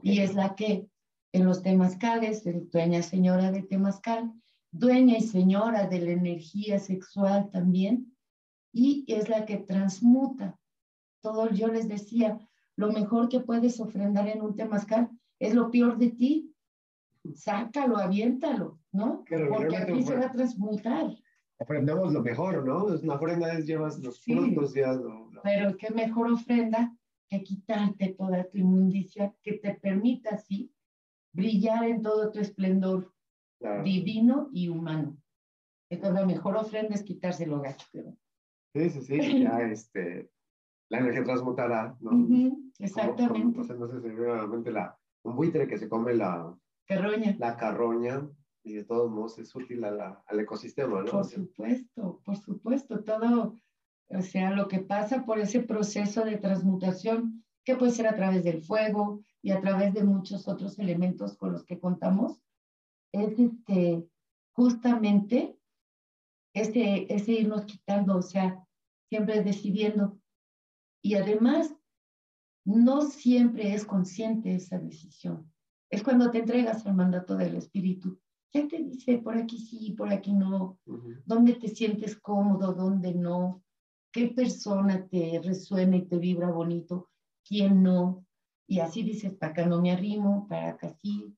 [0.01, 0.89] Y es la que
[1.31, 4.33] en los temazcales, dueña señora de temazcal,
[4.78, 8.13] dueña y señora de la energía sexual también,
[8.71, 10.57] y es la que transmuta.
[11.21, 12.38] Todo yo les decía,
[12.75, 15.09] lo mejor que puedes ofrendar en un temazcal
[15.39, 16.53] es lo peor de ti.
[17.34, 19.23] Sácalo, aviéntalo, ¿no?
[19.49, 21.15] Porque aquí se va a transmutar.
[21.59, 22.86] Ofrendamos lo mejor, ¿no?
[22.86, 24.97] Una ofrenda es llevas los frutos días.
[25.43, 26.95] Pero qué mejor ofrenda
[27.30, 30.71] que quitarte toda tu inmundicia, que te permita así
[31.34, 33.11] brillar en todo tu esplendor
[33.84, 35.18] divino y humano.
[35.89, 37.88] Entonces, la mejor ofrenda es quitarse lo gacho.
[38.74, 40.30] Sí, sí, sí, ya este,
[40.89, 42.28] la energía transmutará, ¿no?
[42.80, 43.58] exactamente.
[43.58, 46.55] Como, no sé, se ve la, un buitre que se come la
[46.86, 47.36] carroña.
[47.39, 48.28] La carroña,
[48.64, 51.12] y de todos modos es útil al ecosistema, ¿no?
[51.12, 53.55] Por supuesto, por supuesto, todo,
[54.10, 58.43] o sea, lo que pasa por ese proceso de transmutación, que puede ser a través
[58.43, 62.41] del fuego y a través de muchos otros elementos con los que contamos,
[63.12, 64.08] es este,
[64.53, 65.58] justamente
[66.53, 68.64] ese, ese irnos quitando, o sea,
[69.10, 70.20] siempre decidiendo.
[71.01, 71.76] Y además,
[72.66, 75.51] no siempre es consciente esa decisión.
[75.89, 78.20] Es cuando te entregas al mandato del espíritu.
[78.53, 80.78] Ya te dice por aquí sí, por aquí no,
[81.26, 83.64] dónde te sientes cómodo, dónde no,
[84.12, 87.10] qué persona te resuena y te vibra bonito,
[87.47, 88.26] quién no.
[88.68, 91.34] Y así dices, para acá no me arrimo, para acá sí.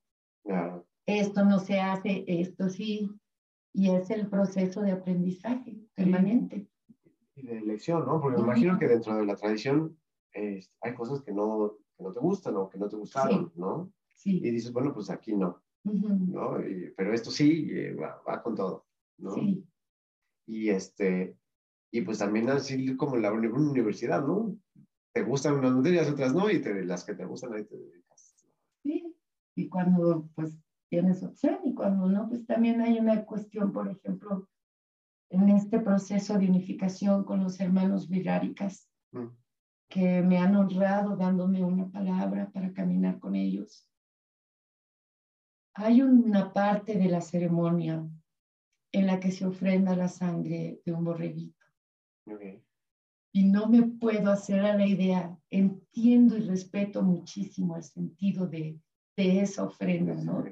[1.18, 3.10] Esto no se hace, esto sí.
[3.74, 6.68] Y es el proceso de aprendizaje permanente.
[7.36, 8.22] Y de elección, ¿no?
[8.22, 9.98] Porque me imagino que dentro de la tradición
[10.34, 13.92] hay cosas que no, que no te gustan o que no te gustaron, ¿no?
[14.14, 14.40] Sí.
[14.44, 15.64] Y dices, bueno, pues aquí no.
[15.84, 16.58] ¿no?
[16.96, 18.86] pero esto sí eh, va, con todo,
[19.18, 19.34] ¿no?
[19.34, 19.66] Sí.
[20.46, 21.38] Y este,
[21.92, 24.56] y pues también así como la universidad, ¿no?
[25.14, 28.36] Te gustan unas materias, otras no, y te, las que te gustan ahí te dedicas.
[28.84, 29.16] Sí,
[29.56, 30.58] y cuando pues
[30.90, 34.48] tienes opción y cuando no, pues también hay una cuestión, por ejemplo,
[35.30, 39.28] en este proceso de unificación con los hermanos viráricas, mm.
[39.90, 43.90] que me han honrado dándome una palabra para caminar con ellos
[45.82, 48.06] hay una parte de la ceremonia
[48.92, 51.66] en la que se ofrenda la sangre de un borreguito.
[53.32, 58.78] Y no me puedo hacer a la idea, entiendo y respeto muchísimo el sentido de,
[59.16, 60.44] de esa ofrenda, ¿no?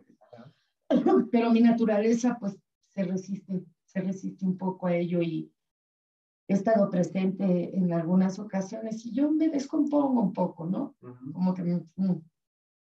[1.32, 2.58] Pero mi naturaleza pues
[2.88, 5.52] se resiste, se resiste un poco a ello y
[6.48, 10.96] he estado presente en algunas ocasiones y yo me descompongo un poco, ¿no?
[11.34, 12.22] Como que mm,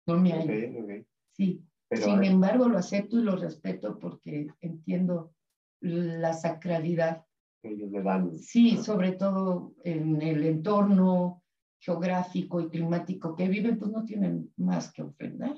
[0.06, 1.06] no me hay.
[1.32, 5.32] Sí, sin embargo, lo acepto y lo respeto porque entiendo
[5.80, 7.24] la sacralidad.
[7.62, 8.38] Ellos le dan.
[8.38, 11.42] Sí, sobre todo en el entorno
[11.80, 15.54] geográfico y climático que viven, pues no tienen más que ofrendar.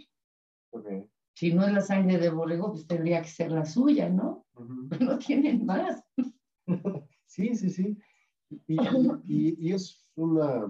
[1.36, 4.46] Si no es la sangre de borrego, pues tendría que ser la suya, ¿no?
[5.00, 6.02] No tienen más.
[7.26, 7.98] sí, sí, sí.
[8.66, 10.66] Y, y, es una,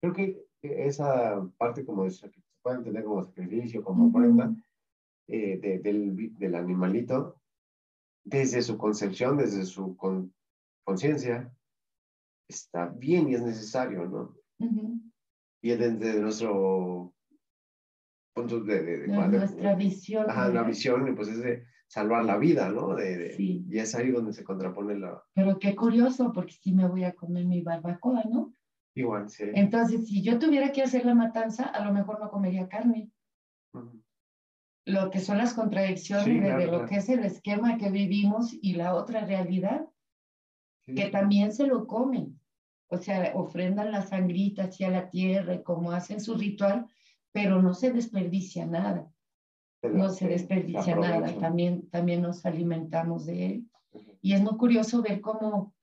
[0.00, 2.12] creo que esa parte como de
[2.60, 4.54] pueden tener como sacrificio, como ofrenda
[5.28, 7.40] eh, del, del, animalito,
[8.22, 9.96] desde su concepción, desde su
[10.84, 11.56] conciencia,
[12.48, 14.36] está bien y es necesario, ¿no?
[15.62, 17.13] Y desde nuestro
[18.34, 18.82] punto de...
[18.82, 20.28] de, nuestra visión.
[20.28, 22.94] Ajá, la visión, pues es de salvar la vida, ¿no?
[22.94, 23.64] De, sí.
[23.68, 25.22] Y es ahí donde se contrapone la...
[25.32, 28.52] Pero qué curioso, porque sí me voy a comer mi barbacoa, ¿no?
[28.96, 29.44] Igual, sí.
[29.54, 33.10] Entonces, si yo tuviera que hacer la matanza, a lo mejor no comería carne.
[34.86, 38.94] Lo que son las contradicciones de, lo que es el esquema que vivimos y la
[38.94, 39.88] otra realidad,
[40.86, 42.38] que también se lo comen.
[42.88, 46.86] O sea, ofrendan la sangrita hacia la tierra, como hacen su ritual,
[47.34, 49.12] pero no se desperdicia nada.
[49.82, 53.70] no se desperdicia nada, también, también nos alimentamos de él.
[54.22, 55.74] Y es muy curioso ver cómo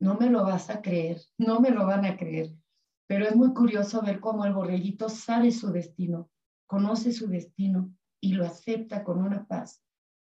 [0.00, 2.50] no me lo vas a creer, no me lo van a creer.
[3.06, 6.28] Pero es muy curioso ver cómo el borreguito sabe su destino,
[6.66, 9.84] conoce su destino y lo acepta con una paz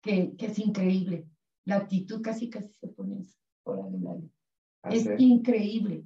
[0.03, 1.27] que, es increíble.
[1.65, 3.25] La actitud casi casi se pone
[3.63, 4.31] por adelante.
[4.91, 6.05] Es increíble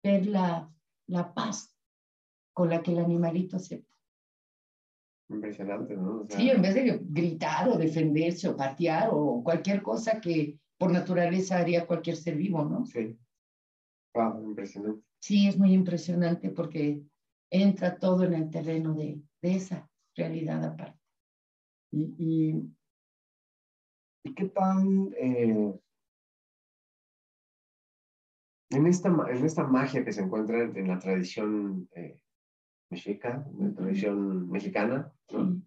[0.00, 0.72] ver la,
[1.08, 1.76] la paz
[2.60, 3.90] con la que el animalito acepta.
[5.30, 6.26] Impresionante, ¿no?
[6.28, 11.56] sí, en vez de gritar o defenderse o patear o cualquier cosa que por naturaleza
[11.56, 12.84] haría cualquier ser vivo, ¿no?
[12.84, 13.18] Sí.
[14.14, 15.02] Wow, impresionante.
[15.22, 17.02] Sí, es muy impresionante porque
[17.50, 21.00] entra todo en el terreno de, esa realidad aparte.
[21.92, 22.14] ¿Y,
[24.22, 25.14] y, qué tan...
[25.18, 25.80] Eh,
[28.68, 32.20] en, esta, en esta magia que se encuentra en la tradición eh,
[32.90, 35.62] mexica, la tradición mexicana, ¿no?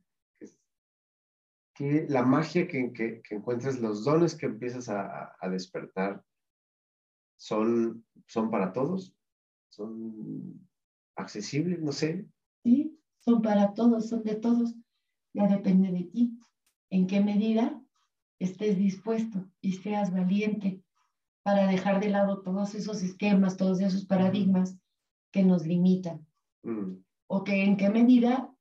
[1.73, 6.23] que la magia que, que, que, encuentras, los dones que empiezas a, a, despertar,
[7.35, 9.15] son, son para todos,
[9.69, 10.67] son
[11.15, 12.27] accesibles, no sé.
[12.63, 14.75] Sí, son para todos, son de todos.
[15.33, 16.37] Ya depende de ti.
[16.91, 17.81] En qué medida
[18.37, 20.83] estés dispuesto y seas valiente
[21.41, 24.77] para dejar de lado todos esos esquemas, todos esos paradigmas
[25.31, 26.25] que nos limitan.
[26.61, 27.03] Mm.
[27.35, 28.55] O que en qué medida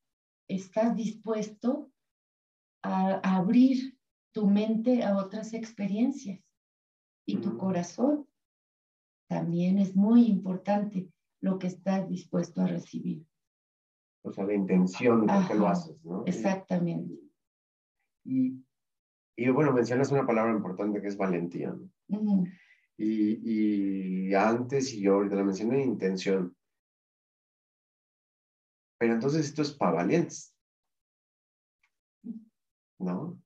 [0.48, 1.92] estás dispuesto
[2.82, 3.98] a, abrir
[4.32, 6.42] tu mente a otras experiencias
[7.26, 8.26] y tu corazón.
[9.28, 11.12] También es muy importante
[11.42, 13.26] lo que estás dispuesto a recibir.
[14.24, 16.24] O sea, la intención de que lo haces, ¿no?
[16.24, 17.20] Exactamente.
[18.24, 18.56] Y,
[19.36, 21.76] y, bueno, mencionas una palabra importante que es valentía,
[22.08, 22.44] ¿no?
[22.96, 26.56] y, y, antes y yo ahorita la mencioné, intención.
[29.02, 30.54] Pero entonces esto es para valientes.
[33.00, 33.36] ¿no?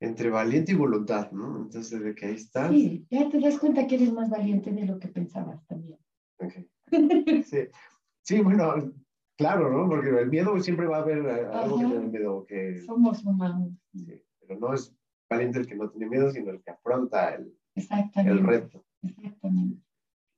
[0.00, 1.62] Entre valiente y voluntad, ¿no?
[1.62, 2.72] Entonces, de que ahí estás.
[2.72, 6.00] Sí, ya te das cuenta que eres más valiente de lo que pensabas también.
[7.44, 7.68] Sí.
[8.22, 8.92] sí, bueno,
[9.36, 9.88] claro, ¿no?
[9.88, 12.44] Porque el miedo siempre va a haber eh, algo que te miedo.
[12.44, 12.80] Que...
[12.80, 13.70] Somos humanos.
[13.92, 14.92] Sí, pero no es
[15.30, 17.56] valiente el que no tiene miedo, sino el que afronta el,
[18.16, 18.84] el reto.
[19.02, 19.84] Exactamente.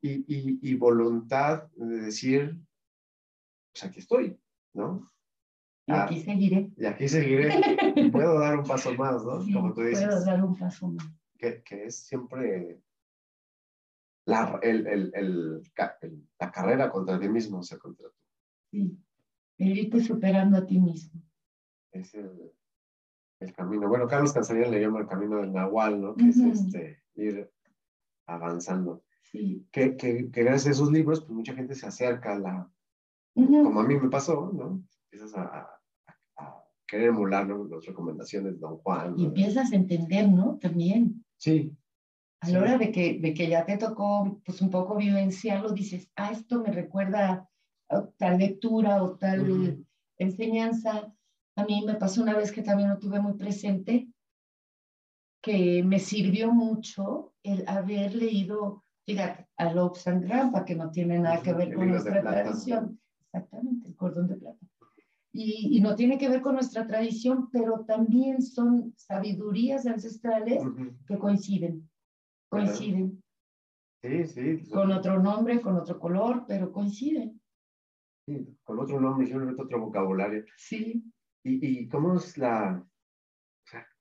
[0.03, 2.61] Y, y, y voluntad de decir,
[3.73, 4.39] pues aquí estoy,
[4.75, 5.11] ¿no?
[5.87, 6.71] Y aquí ah, seguiré.
[6.77, 7.51] Y aquí seguiré.
[8.12, 9.39] puedo dar un paso más, ¿no?
[9.53, 10.07] Como tú dices.
[10.07, 11.07] Puedo dar un paso más.
[11.39, 12.81] Que, que es siempre
[14.27, 15.62] la, el, el, el,
[16.39, 18.16] la carrera contra ti mismo, o sea, contra tú.
[18.71, 18.99] Sí,
[19.59, 21.21] el irte superando a ti mismo.
[21.93, 22.53] Es el,
[23.41, 23.89] el camino.
[23.89, 26.14] Bueno, Carlos Canciller le llama el camino del Nahual, ¿no?
[26.14, 27.51] Que es este, ir
[28.27, 29.03] avanzando.
[29.23, 29.66] Sí.
[29.73, 32.73] Que, que, que, gracias a esos libros, pues mucha gente se acerca a la,
[33.35, 34.83] como a mí me pasó, ¿no?
[35.11, 35.81] Empiezas a,
[36.87, 39.16] querer emular las recomendaciones de Don Juan.
[39.16, 40.59] Y empiezas a entender, ¿no?
[40.61, 41.24] También.
[41.37, 41.76] Sí.
[42.41, 46.11] A la hora de que, de que ya te tocó, pues un poco vivenciarlo, dices,
[46.16, 47.49] ah, esto me recuerda
[47.89, 49.85] a tal lectura o tal
[50.16, 51.14] enseñanza.
[51.57, 54.09] A mí me pasó una vez que también lo tuve muy presente,
[55.43, 61.18] que me sirvió mucho el haber leído, fíjate, a Lobs and Grandpa, que no tiene
[61.18, 63.01] nada que ver con nuestra tradición.
[63.33, 64.66] Exactamente, el cordón de plata
[65.33, 70.62] y, no tiene que ver con nuestra tradición, pero también son sabidurías ancestrales
[71.07, 71.89] que coinciden,
[72.49, 73.22] coinciden.
[74.03, 74.70] Sí, sí.
[74.70, 77.41] Con otro nombre, con otro color, pero coinciden.
[78.26, 80.45] Sí, con otro nombre, simplemente otro vocabulario.
[80.57, 81.05] Sí.
[81.45, 82.85] ¿Y, y cómo es la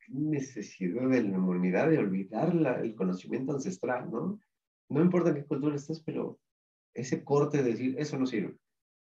[0.08, 4.40] necesidad de la humanidad de olvidar la, el conocimiento ancestral, ¿no?
[4.90, 6.40] No importa en qué cultura estás, pero
[6.96, 8.58] ese corte de decir, eso no sirve.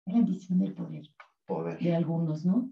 [0.05, 1.09] La ambición del poder
[1.79, 2.69] de algunos, ¿no?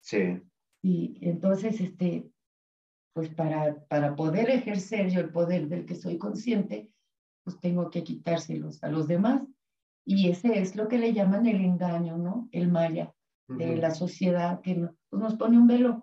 [0.00, 0.42] Sí.
[0.82, 2.30] Y entonces, este,
[3.14, 6.90] pues para, para poder ejercer yo el poder del que soy consciente,
[7.44, 9.42] pues tengo que quitárselos a los demás.
[10.04, 12.48] Y ese es lo que le llaman el engaño, ¿no?
[12.52, 13.12] El maya
[13.48, 16.02] de la sociedad que pues nos pone un velo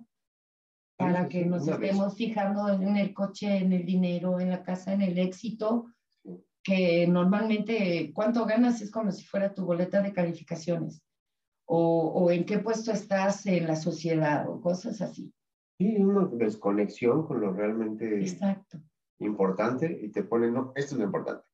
[0.98, 5.02] para que nos estemos fijando en el coche, en el dinero, en la casa, en
[5.02, 5.94] el éxito,
[6.64, 11.04] que normalmente cuánto ganas es como si fuera tu boleta de calificaciones
[11.66, 15.34] o, en qué puesto estás en la sociedad o cosas así.
[15.78, 18.80] Sí, una desconexión con lo realmente Exacto.
[19.20, 21.46] importante y te ponen, no, esto es lo importante.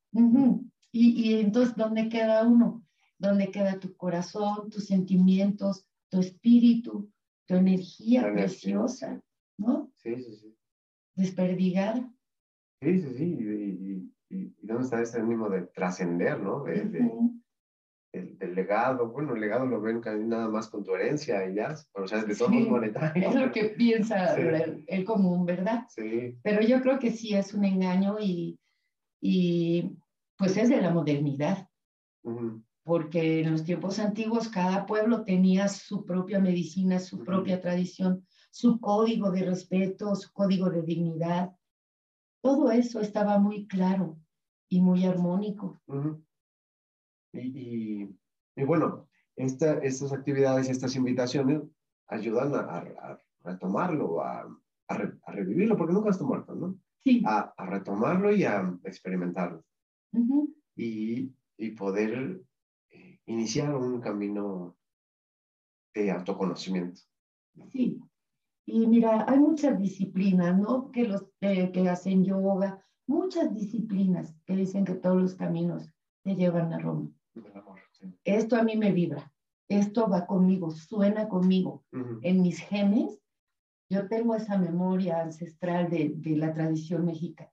[0.91, 2.84] y, y entonces, ¿dónde queda uno?
[3.18, 7.12] ¿Dónde queda tu corazón, tus sentimientos, tu espíritu,
[7.45, 9.22] tu energía preciosa?
[9.57, 9.91] ¿No?
[9.97, 10.55] Sí, sí, sí.
[11.16, 12.12] Desperdigada.
[12.82, 13.24] Sí, sí, sí.
[13.24, 16.64] Y, y, dónde está ese ánimo de trascender, ¿no?
[16.64, 17.10] De,
[18.12, 22.08] el, legado, bueno, el legado lo ven nada más con tu herencia y ya, o
[22.08, 23.36] sea, de todos monetarios.
[23.36, 24.36] Es lo que piensa
[24.88, 25.86] el, común, ¿verdad?
[25.90, 26.38] Sí.
[26.42, 28.60] Pero yo creo que sí es un engaño y,
[29.22, 29.96] y
[30.38, 31.68] pues es de la modernidad.
[32.84, 38.80] Porque en los tiempos antiguos cada pueblo tenía su propia medicina, su propia tradición, su
[38.80, 41.52] código de respeto, su código de dignidad.
[42.42, 44.18] Todo eso estaba muy claro
[44.70, 45.82] y muy armónico.
[47.34, 48.04] Y,
[48.56, 51.62] y, bueno, esta, estas actividades y estas invitaciones
[52.08, 54.48] ayudan a, retomarlo, a,
[54.88, 56.80] a, revivirlo, porque nunca está muerto, ¿no?
[57.04, 57.24] Sí.
[57.26, 59.64] A, retomarlo y a experimentarlo.
[60.76, 62.42] y, y poder
[62.90, 64.78] eh, iniciar un camino
[65.94, 67.02] de autoconocimiento.
[67.72, 68.02] Sí,
[68.72, 70.92] y mira, hay muchas disciplinas, ¿no?
[70.92, 75.92] Que, los, que hacen yoga, muchas disciplinas que dicen que todos los caminos
[76.24, 77.12] te llevan a Roma.
[78.24, 79.32] Esto a mí me vibra,
[79.68, 81.84] esto va conmigo, suena conmigo.
[82.22, 83.22] En mis genes,
[83.90, 87.52] yo tengo esa memoria ancestral de, de la tradición mexicana.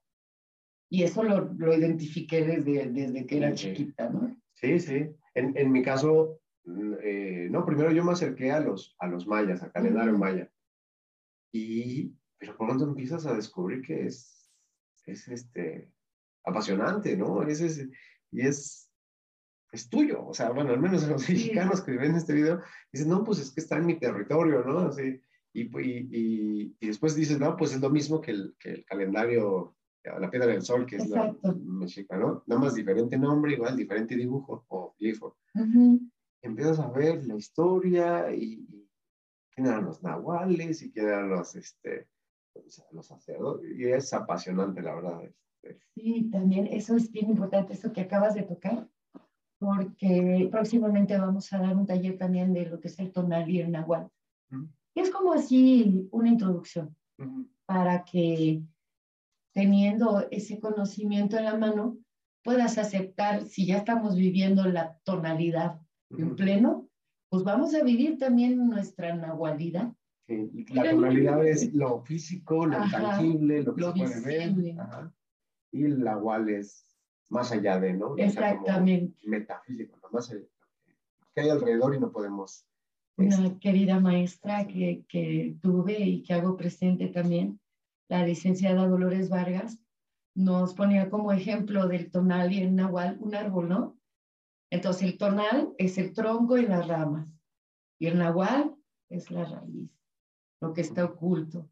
[0.89, 4.35] Y eso lo, lo identifiqué desde, desde que era chiquita, ¿no?
[4.53, 5.09] Sí, sí.
[5.33, 9.27] En, en mi caso, mm, eh, no, primero yo me acerqué a los, a los
[9.27, 10.49] mayas, al calendario maya.
[11.57, 14.51] Y, pero pronto empiezas a descubrir que es,
[15.05, 15.91] es este,
[16.43, 17.43] apasionante, ¿no?
[17.43, 17.87] Es, es,
[18.31, 18.89] y es,
[19.71, 20.25] es tuyo.
[20.25, 23.51] O sea, bueno, al menos los mexicanos que ven este video, dicen, no, pues es
[23.51, 24.79] que está en mi territorio, ¿no?
[24.79, 25.21] Así,
[25.53, 29.77] y, y, y, después dices, no, pues es lo mismo que el, que el calendario
[30.19, 32.43] la piedra del sol, que es la mexicana, ¿no?
[32.47, 35.37] Nada más diferente nombre, igual diferente dibujo o glifo.
[36.41, 38.86] Empiezas a ver la historia y,
[39.65, 42.07] eran los nahuales y quién eran los, este,
[42.91, 43.77] los sacerdotes.
[43.77, 45.23] Y es apasionante, la verdad.
[45.23, 45.79] Este.
[45.95, 48.87] Sí, también eso es bien importante, eso que acabas de tocar,
[49.59, 53.61] porque próximamente vamos a dar un taller también de lo que es el tonal y
[53.61, 54.09] el nahual.
[54.95, 56.95] Es como así una introducción
[57.65, 58.61] para que
[59.53, 61.97] teniendo ese conocimiento en la mano,
[62.43, 65.81] puedas aceptar, si ya estamos viviendo la tonalidad
[66.11, 66.86] en pleno,
[67.29, 69.93] pues vamos a vivir también nuestra nahualidad.
[70.27, 75.11] la tonalidad es lo físico, lo tangible, lo que se puede ver.
[75.71, 76.85] Y el nahual es
[77.29, 78.15] más allá de, ¿no?
[78.17, 79.17] Exactamente.
[79.27, 80.09] metafísico, ¿no?
[80.11, 80.33] más
[81.35, 82.65] que hay alrededor y no podemos.
[83.17, 87.59] Una este, querida maestra que, que tuve y que hago presente también,
[88.07, 89.79] la licenciada Dolores Vargas,
[90.33, 93.96] nos ponía como ejemplo del tonal y el nahual un árbol, ¿no?
[94.69, 97.27] Entonces el tonal es el tronco y las ramas,
[97.99, 98.75] y el nahual
[99.09, 99.89] es la raíz,
[100.61, 101.69] lo que está oculto.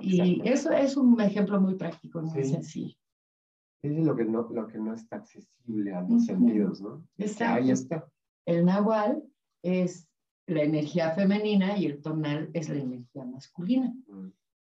[0.00, 2.96] Y eso es un ejemplo muy práctico, muy sencillo.
[3.82, 7.06] Es lo que, no, lo que no está accesible a los sentidos, ¿no?
[7.40, 8.10] Ahí está.
[8.44, 9.22] El nahual
[9.62, 10.08] es
[10.46, 13.94] la energía femenina y el tonal es la energía masculina.
[14.08, 14.28] Mm.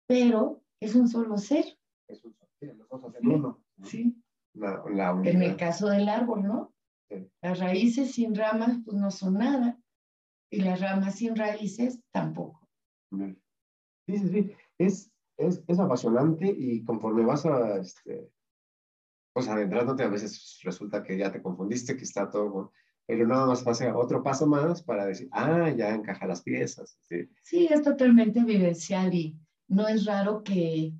[0.07, 1.65] Pero es un solo ser.
[2.07, 3.63] Es un solo ser, los dos hacen uno.
[3.83, 4.15] Sí.
[4.55, 6.72] en el caso del árbol, ¿no?
[7.41, 9.79] Las raíces sin ramas, pues no son nada.
[10.49, 12.67] Y las ramas sin raíces, tampoco.
[13.11, 14.51] Sí, sí, sí.
[14.77, 18.29] Es, es, es apasionante y conforme vas a, este,
[19.33, 22.71] pues adentrándote, a veces resulta que ya te confundiste, que está todo,
[23.05, 26.97] pero nada más pasa otro paso más para decir, ah, ya encaja las piezas.
[27.01, 29.37] Sí, sí es totalmente vivencial y
[29.67, 30.93] no es raro que,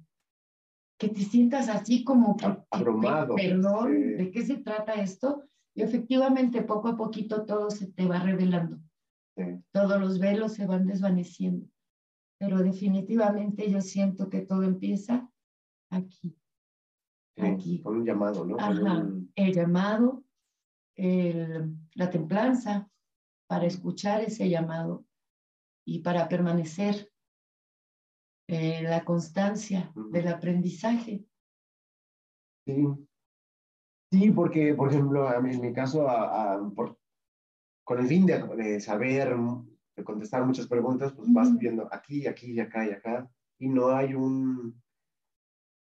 [0.97, 3.35] que te sientas así como que, abrumado.
[3.35, 5.43] perdón, ¿de qué se trata esto?
[5.75, 8.79] Y efectivamente, poco a poquito todo se te va revelando.
[9.71, 11.67] Todos los velos se van desvaneciendo.
[12.39, 15.29] Pero definitivamente yo siento que todo empieza
[15.89, 16.37] aquí.
[17.37, 17.81] aquí.
[17.81, 18.57] Con un llamado, ¿no?
[18.59, 20.23] Ajá, El llamado,
[20.95, 22.89] el, la templanza
[23.47, 25.05] para escuchar ese llamado
[25.85, 27.11] y para permanecer
[28.47, 31.25] eh, la constancia del aprendizaje.
[32.65, 32.85] Sí.
[34.13, 36.05] Sí, porque, por ejemplo, en mi caso,
[37.83, 39.35] con el fin de, saber,
[39.95, 44.13] de contestar muchas preguntas, pues vas viendo aquí, aquí, acá y acá, y no hay
[44.13, 44.79] un,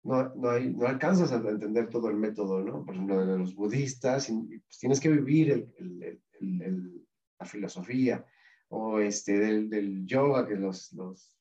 [0.02, 2.84] no, no, hay, no, alcanzas a entender todo el método, ¿no?
[2.84, 7.06] Por ejemplo, de los budistas, pues tienes que vivir el, el,
[7.38, 8.26] la filosofía,
[8.70, 11.38] o este, del, del yoga, que los, los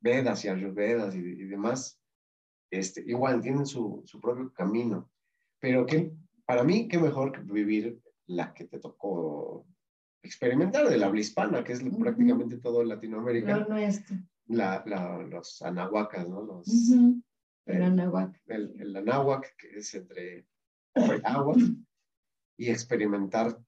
[0.00, 1.98] Vedas y Ayurvedas y, y demás,
[2.70, 5.10] este, igual tienen su, su propio camino.
[5.64, 6.12] Pero que,
[6.44, 9.66] para mí, qué mejor que vivir la que te tocó
[10.22, 13.66] experimentar de la habla hispana, que es prácticamente todo Latinoamérica.
[14.48, 16.42] La, la, los anahuacas, ¿no?
[16.42, 16.68] Los,
[17.64, 18.42] El, anahuac.
[18.44, 20.46] El, el anahuac, que es entre
[21.24, 21.56] agua,
[22.58, 23.58] y experimentar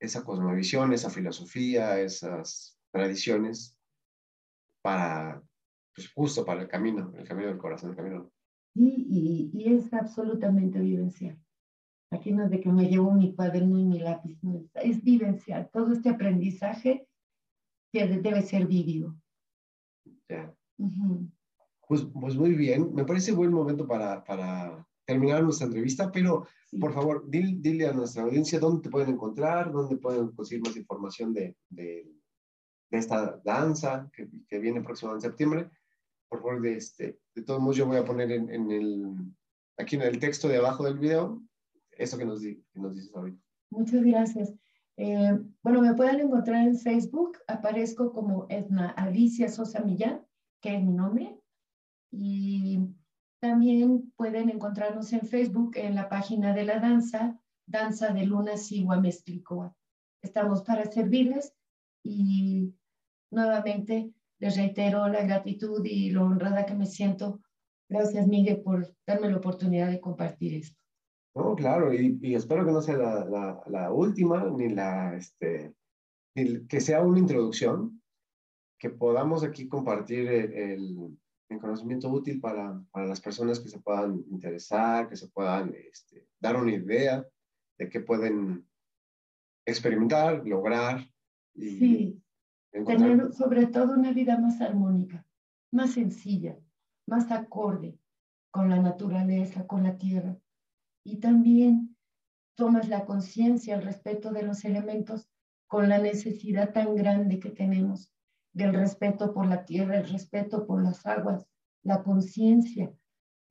[0.00, 3.76] esa cosmovisión, esa filosofía, esas tradiciones
[4.82, 5.40] para
[5.94, 8.32] pues justo para el camino, el camino del corazón, el camino.
[8.74, 11.38] Y, y, es absolutamente vivencial.
[12.10, 14.38] Aquí no es de que me llevo mi cuaderno y mi lápiz,
[14.74, 15.70] es vivencial.
[15.72, 17.06] Todo este aprendizaje
[17.92, 19.14] debe ser vivido.
[20.28, 20.54] Ya.
[21.88, 26.46] pues, pues muy bien, me parece buen momento para, para terminar nuestra entrevista, pero
[26.78, 31.32] por favor, dile, a nuestra audiencia dónde te pueden encontrar, dónde pueden conseguir más información
[31.32, 32.08] de, de,
[32.90, 35.68] de esta danza que, que, viene próximo en septiembre
[36.30, 39.14] por favor, de, este, de todos modos yo voy a poner en, el,
[39.76, 41.42] aquí en el texto de abajo del video
[41.90, 43.42] eso que nos, que nos dices ahorita.
[43.70, 44.54] Muchas gracias.
[44.96, 50.24] Eh, bueno, me pueden encontrar en Facebook, aparezco como Edna Alicia Sosa Millán,
[50.60, 51.38] que es mi nombre,
[52.10, 52.80] y
[53.40, 59.00] también pueden encontrarnos en Facebook en la página de la danza, Danza de Luna Sigua
[59.00, 59.74] Mestricoa.
[60.22, 61.54] Estamos para servirles
[62.02, 62.74] y
[63.30, 67.40] nuevamente les reitero la gratitud y lo honrada que me siento.
[67.88, 70.80] Gracias, Miguel, por darme la oportunidad de compartir esto.
[71.34, 75.74] No, claro, y, espero que no sea la, la, última, ni la, este,
[76.34, 78.02] que sea una introducción,
[78.78, 81.16] que podamos aquí compartir el,
[81.48, 86.26] el, conocimiento útil para, para, las personas que se puedan interesar, que se puedan este,
[86.40, 87.24] dar una idea
[87.78, 88.66] de qué pueden
[89.66, 91.06] experimentar, lograr
[91.54, 92.22] y sí.
[92.72, 95.26] Tener sobre todo una vida más armónica,
[95.72, 96.58] más sencilla,
[97.06, 97.98] más acorde
[98.50, 100.36] con la naturaleza, con la tierra.
[101.04, 101.96] Y también
[102.54, 105.28] tomas la conciencia, el respeto de los elementos
[105.66, 108.12] con la necesidad tan grande que tenemos
[108.52, 111.46] del respeto por la tierra, el respeto por las aguas,
[111.82, 112.92] la conciencia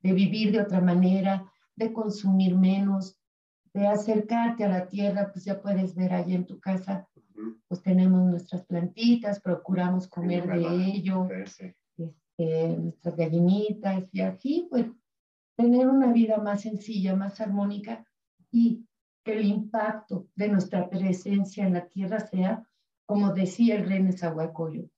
[0.02, 3.18] de vivir de otra manera, de consumir menos,
[3.72, 7.08] de acercarte a la tierra, pues ya puedes ver allí en tu casa,
[7.68, 11.76] pues tenemos nuestras plantitas, procuramos comer de ello, este,
[12.78, 14.86] nuestras gallinitas y así, pues
[15.56, 18.06] tener una vida más sencilla, más armónica
[18.50, 18.86] y
[19.22, 22.66] que el impacto de nuestra presencia en la tierra sea,
[23.06, 24.90] como decía el rey Nezahualcóyotl,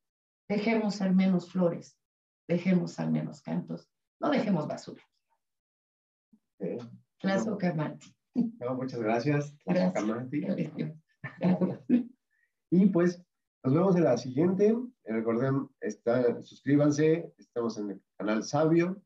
[0.49, 1.99] dejemos al menos flores,
[2.47, 3.91] dejemos al menos cantos,
[4.21, 5.03] no dejemos basura.
[6.61, 6.79] Sí.
[8.35, 9.55] No, muchas gracias.
[12.73, 13.23] Y pues
[13.63, 14.75] nos vemos en la siguiente.
[15.05, 19.01] Recuerden, está, suscríbanse, estamos en el canal Sabio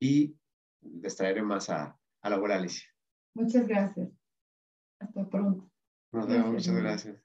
[0.00, 0.34] y
[0.80, 2.88] les traeré más a, a la Alicia.
[3.34, 4.08] Muchas gracias.
[4.98, 5.70] Hasta pronto.
[6.12, 7.20] Nos vemos, muchas gracias.